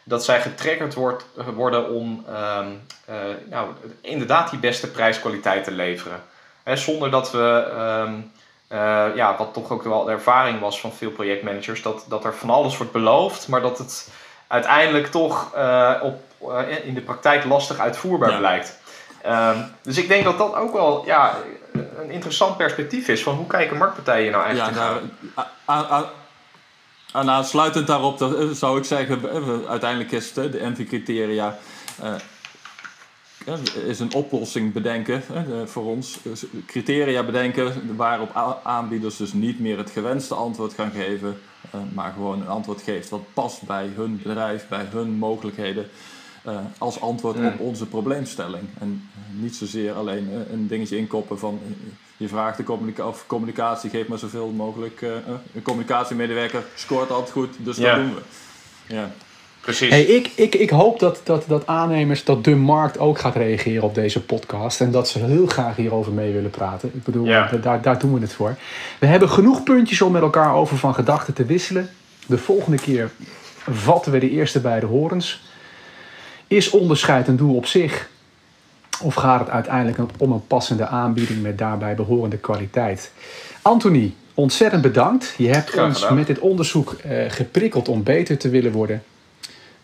dat 0.05 0.25
zij 0.25 0.41
getriggerd 0.41 0.95
wordt, 0.95 1.25
worden 1.55 1.91
om 1.91 2.25
uh, 2.29 2.59
nou, 3.51 3.69
inderdaad 4.01 4.51
die 4.51 4.59
beste 4.59 4.91
prijskwaliteit 4.91 5.65
te 5.65 5.71
leveren? 5.71 6.23
Hè, 6.63 6.77
zonder 6.77 7.11
dat 7.11 7.31
we, 7.31 7.73
ehm, 7.77 8.13
ja, 9.17 9.37
wat 9.39 9.55
toch 9.55 9.71
ook 9.71 9.83
wel 9.83 10.05
de 10.05 10.11
ervaring 10.11 10.61
was 10.61 10.81
van 10.81 10.93
veel 10.93 11.11
projectmanagers, 11.11 11.83
dat, 11.83 12.05
dat 12.09 12.25
er 12.25 12.35
van 12.35 12.51
alles 12.51 12.77
wordt 12.77 12.93
beloofd, 12.93 13.49
maar 13.49 13.61
dat 13.61 13.79
het 13.79 14.11
uiteindelijk 14.47 15.07
toch 15.07 15.53
op, 16.03 16.21
in 16.85 16.95
de 16.95 17.01
praktijk 17.01 17.45
lastig 17.45 17.79
uitvoerbaar 17.79 18.39
blijkt. 18.39 18.81
Um, 19.27 19.65
dus 19.83 19.99
ik 19.99 20.09
denk 20.09 20.25
dat 20.25 20.39
dat 20.39 20.55
ook 20.55 20.73
wel 20.73 21.03
ja, 21.07 21.37
een 21.73 22.11
interessant 22.11 22.57
perspectief 22.57 23.09
is 23.09 23.23
van 23.23 23.35
hoe 23.35 23.47
kijken 23.47 23.77
marktpartijen 23.77 24.33
nou 24.33 24.45
eigenlijk 24.45 24.77
ja, 24.77 25.01
nou, 25.67 26.07
aan, 27.13 27.31
aansluitend 27.31 27.87
daarop 27.87 28.19
dat, 28.19 28.35
eh, 28.35 28.49
zou 28.49 28.79
ik 28.79 28.85
zeggen, 28.85 29.31
eh, 29.31 29.69
uiteindelijk 29.69 30.13
is 30.13 30.33
de, 30.33 30.49
de 30.49 30.85
criteria 30.85 31.59
uh, 32.03 32.15
is 33.87 34.01
een 34.01 34.15
oplossing 34.15 34.73
bedenken 34.73 35.23
voor 35.65 35.85
ons. 35.85 36.19
Dus 36.23 36.45
criteria 36.67 37.23
bedenken 37.23 37.97
waarop 37.97 38.61
aanbieders 38.63 39.17
dus 39.17 39.33
niet 39.33 39.61
meer 39.61 39.79
het 39.79 39.91
gewenste 39.91 40.35
antwoord 40.35 40.75
gaan 40.75 40.91
geven, 40.91 41.41
maar 41.93 42.13
gewoon 42.13 42.41
een 42.41 42.49
antwoord 42.49 42.83
geeft 42.83 43.09
wat 43.09 43.33
past 43.35 43.63
bij 43.63 43.91
hun 43.95 44.21
bedrijf, 44.23 44.69
bij 44.69 44.87
hun 44.91 45.11
mogelijkheden. 45.11 45.91
Uh, 46.47 46.57
als 46.79 47.01
antwoord 47.01 47.37
op 47.37 47.61
onze 47.61 47.87
probleemstelling. 47.87 48.63
En 48.81 49.09
uh, 49.35 49.43
niet 49.43 49.57
zozeer 49.57 49.93
alleen 49.93 50.29
uh, 50.33 50.53
een 50.53 50.67
dingetje 50.67 50.97
inkoppen 50.97 51.39
van 51.39 51.61
je 52.17 52.29
vraagt 52.29 52.57
de 52.57 52.63
communica 52.63 53.07
of 53.07 53.25
communicatie, 53.27 53.91
geef 53.91 54.09
maar 54.09 54.19
zoveel 54.19 54.49
mogelijk. 54.49 55.01
een 55.55 55.63
communicatiemedewerker 55.63 56.65
scoort 56.75 57.11
altijd 57.11 57.31
goed, 57.31 57.55
dus 57.59 57.77
dat 57.77 57.95
doen 57.95 58.15
we. 58.15 58.21
Ja. 58.95 59.11
Precies. 59.63 59.91
Hey, 59.91 60.03
ik, 60.03 60.31
ik, 60.35 60.55
ik 60.55 60.71
hoop 60.71 60.99
dat, 60.99 61.21
dat, 61.25 61.45
dat 61.49 61.67
aannemers, 61.67 62.25
dat 62.25 62.45
de 62.45 62.55
markt 62.55 62.99
ook 62.99 63.19
gaat 63.19 63.37
reageren 63.37 63.83
op 63.83 63.95
deze 63.95 64.23
podcast. 64.23 64.81
En 64.81 64.91
dat 64.91 65.09
ze 65.09 65.19
heel 65.19 65.47
graag 65.47 65.77
hierover 65.77 66.13
mee 66.13 66.33
willen 66.33 66.51
praten. 66.51 66.91
Ik 66.95 67.03
bedoel, 67.03 67.25
daar, 67.61 67.83
daar 67.83 67.99
doen 67.99 68.15
we 68.15 68.21
het 68.21 68.33
voor. 68.33 68.57
We 68.99 69.07
hebben 69.07 69.29
genoeg 69.29 69.63
puntjes 69.63 70.03
om 70.03 70.13
met 70.13 70.23
elkaar 70.23 70.55
over 70.55 70.77
van 70.77 70.95
gedachten 70.95 71.35
te 71.35 71.45
wisselen. 71.45 71.91
De 72.27 72.39
volgende 72.39 72.79
keer 72.79 73.11
vatten 73.71 74.13
we 74.13 74.19
de 74.19 74.31
eerste 74.31 74.61
beide 74.61 74.87
horens. 74.87 75.43
Is 76.53 76.71
onderscheid 76.71 77.29
een 77.29 77.37
doel 77.37 77.57
op 77.57 77.67
zich? 77.67 78.09
Of 79.03 79.15
gaat 79.15 79.41
het 79.41 79.51
uiteindelijk 79.51 79.99
om 80.19 80.33
een 80.33 80.47
passende 80.47 80.87
aanbieding 80.87 81.43
met 81.43 81.59
daarbij 81.59 81.95
behorende 81.95 82.39
kwaliteit? 82.39 83.13
Anthony, 83.63 84.15
ontzettend 84.35 84.83
bedankt. 84.83 85.35
Je 85.37 85.49
hebt 85.49 85.79
ons 85.79 86.09
met 86.09 86.27
dit 86.27 86.39
onderzoek 86.39 86.97
uh, 87.07 87.25
geprikkeld 87.29 87.89
om 87.89 88.03
beter 88.03 88.39
te 88.39 88.49
willen 88.49 88.73
worden. 88.73 89.03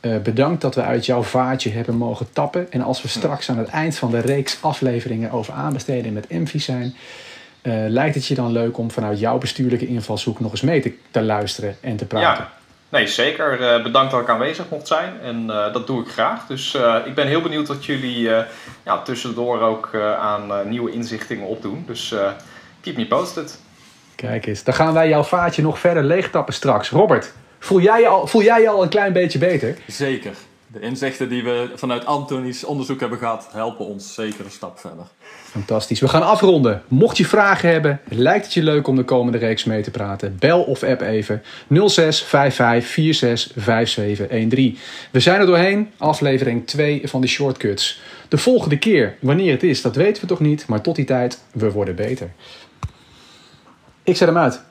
Uh, 0.00 0.18
bedankt 0.18 0.61
dat 0.61 0.74
we 0.74 0.83
uit 0.83 1.07
jouw 1.07 1.22
vaatje 1.22 1.70
hebben 1.70 1.96
mogen 1.96 2.26
tappen. 2.33 2.72
En 2.72 2.83
als 2.83 3.02
we 3.02 3.09
straks 3.09 3.50
aan 3.50 3.59
het 3.59 3.68
eind 3.68 3.96
van 3.96 4.11
de 4.11 4.20
reeks 4.20 4.59
afleveringen 4.61 5.31
over 5.31 5.52
aanbesteden 5.52 6.12
met 6.12 6.26
Envy 6.26 6.59
zijn, 6.59 6.94
uh, 7.62 7.74
lijkt 7.88 8.14
het 8.14 8.26
je 8.26 8.35
dan 8.35 8.52
leuk 8.52 8.78
om 8.78 8.90
vanuit 8.90 9.18
jouw 9.18 9.38
bestuurlijke 9.38 9.87
invalshoek 9.87 10.40
nog 10.40 10.50
eens 10.50 10.61
mee 10.61 10.81
te, 10.81 10.92
te 11.11 11.22
luisteren 11.22 11.76
en 11.81 11.96
te 11.96 12.04
praten? 12.04 12.44
Ja. 12.44 12.58
Nee, 12.88 13.07
zeker. 13.07 13.61
Uh, 13.61 13.83
bedankt 13.83 14.11
dat 14.11 14.20
ik 14.20 14.29
aanwezig 14.29 14.68
mocht 14.68 14.87
zijn. 14.87 15.20
En 15.20 15.44
uh, 15.44 15.72
dat 15.72 15.87
doe 15.87 16.03
ik 16.03 16.09
graag. 16.09 16.46
Dus 16.46 16.74
uh, 16.74 16.96
ik 17.05 17.14
ben 17.14 17.27
heel 17.27 17.40
benieuwd 17.40 17.68
wat 17.68 17.85
jullie 17.85 18.31
ja, 18.85 19.03
tussendoor 19.05 19.61
ook 19.61 19.94
aan 20.20 20.68
nieuwe 20.68 20.90
inzichtingen 20.90 21.46
opdoen. 21.46 21.85
Dus 21.87 22.14
keep 22.81 22.96
me 22.96 23.07
posted. 23.07 23.61
Kijk 24.14 24.46
eens, 24.46 24.64
dan 24.64 24.74
gaan 24.74 24.92
wij 24.92 25.09
jouw 25.09 25.22
vaatje 25.22 25.62
nog 25.62 25.79
verder 25.79 26.05
leegtappen 26.05 26.55
straks. 26.55 26.90
Robert, 26.90 27.33
voel 27.59 27.81
jij 27.81 28.01
je 28.01 28.07
al, 28.07 28.27
voel 28.27 28.42
jij 28.42 28.61
je 28.61 28.68
al 28.68 28.83
een 28.83 28.88
klein 28.88 29.12
beetje 29.12 29.38
beter? 29.38 29.77
Zeker. 29.87 30.33
De 30.72 30.81
inzichten 30.81 31.28
die 31.28 31.44
we 31.44 31.70
vanuit 31.74 32.07
Antonies 32.07 32.64
onderzoek 32.64 33.00
hebben 33.00 33.18
gehad, 33.18 33.48
helpen 33.52 33.87
ons 33.87 34.14
zeker 34.14 34.44
een 34.44 34.50
stap 34.50 34.78
verder. 34.78 35.04
Fantastisch. 35.44 36.00
We 36.00 36.09
gaan 36.09 36.22
afronden. 36.22 36.83
Mocht 36.88 37.16
je 37.16 37.24
vragen 37.24 37.70
hebben, 37.70 38.00
lijkt 38.09 38.44
het 38.44 38.54
je 38.54 38.62
leuk 38.62 38.87
om 38.87 38.96
de 38.96 39.04
komende 39.04 39.38
reeks 39.38 39.64
mee 39.64 39.83
te 39.83 39.90
praten? 39.90 40.37
Bel 40.38 40.62
of 40.62 40.83
app 40.83 41.00
even 41.00 41.42
06 41.87 42.22
55 42.22 43.14
46 43.14 43.62
5713. 43.64 44.78
We 45.11 45.20
zijn 45.20 45.40
er 45.40 45.46
doorheen, 45.46 45.90
aflevering 45.96 46.66
2 46.66 47.00
van 47.04 47.20
de 47.20 47.26
shortcuts. 47.26 48.00
De 48.28 48.38
volgende 48.38 48.78
keer, 48.78 49.16
wanneer 49.20 49.52
het 49.52 49.62
is, 49.62 49.83
dat 49.83 49.96
weten 49.96 50.22
we 50.22 50.28
toch 50.28 50.40
niet, 50.40 50.66
maar 50.66 50.81
tot 50.81 50.96
die 50.96 51.04
tijd, 51.04 51.42
we 51.52 51.70
worden 51.70 51.94
beter. 51.94 52.31
Ik 54.02 54.16
zet 54.16 54.28
hem 54.28 54.38
uit. 54.38 54.66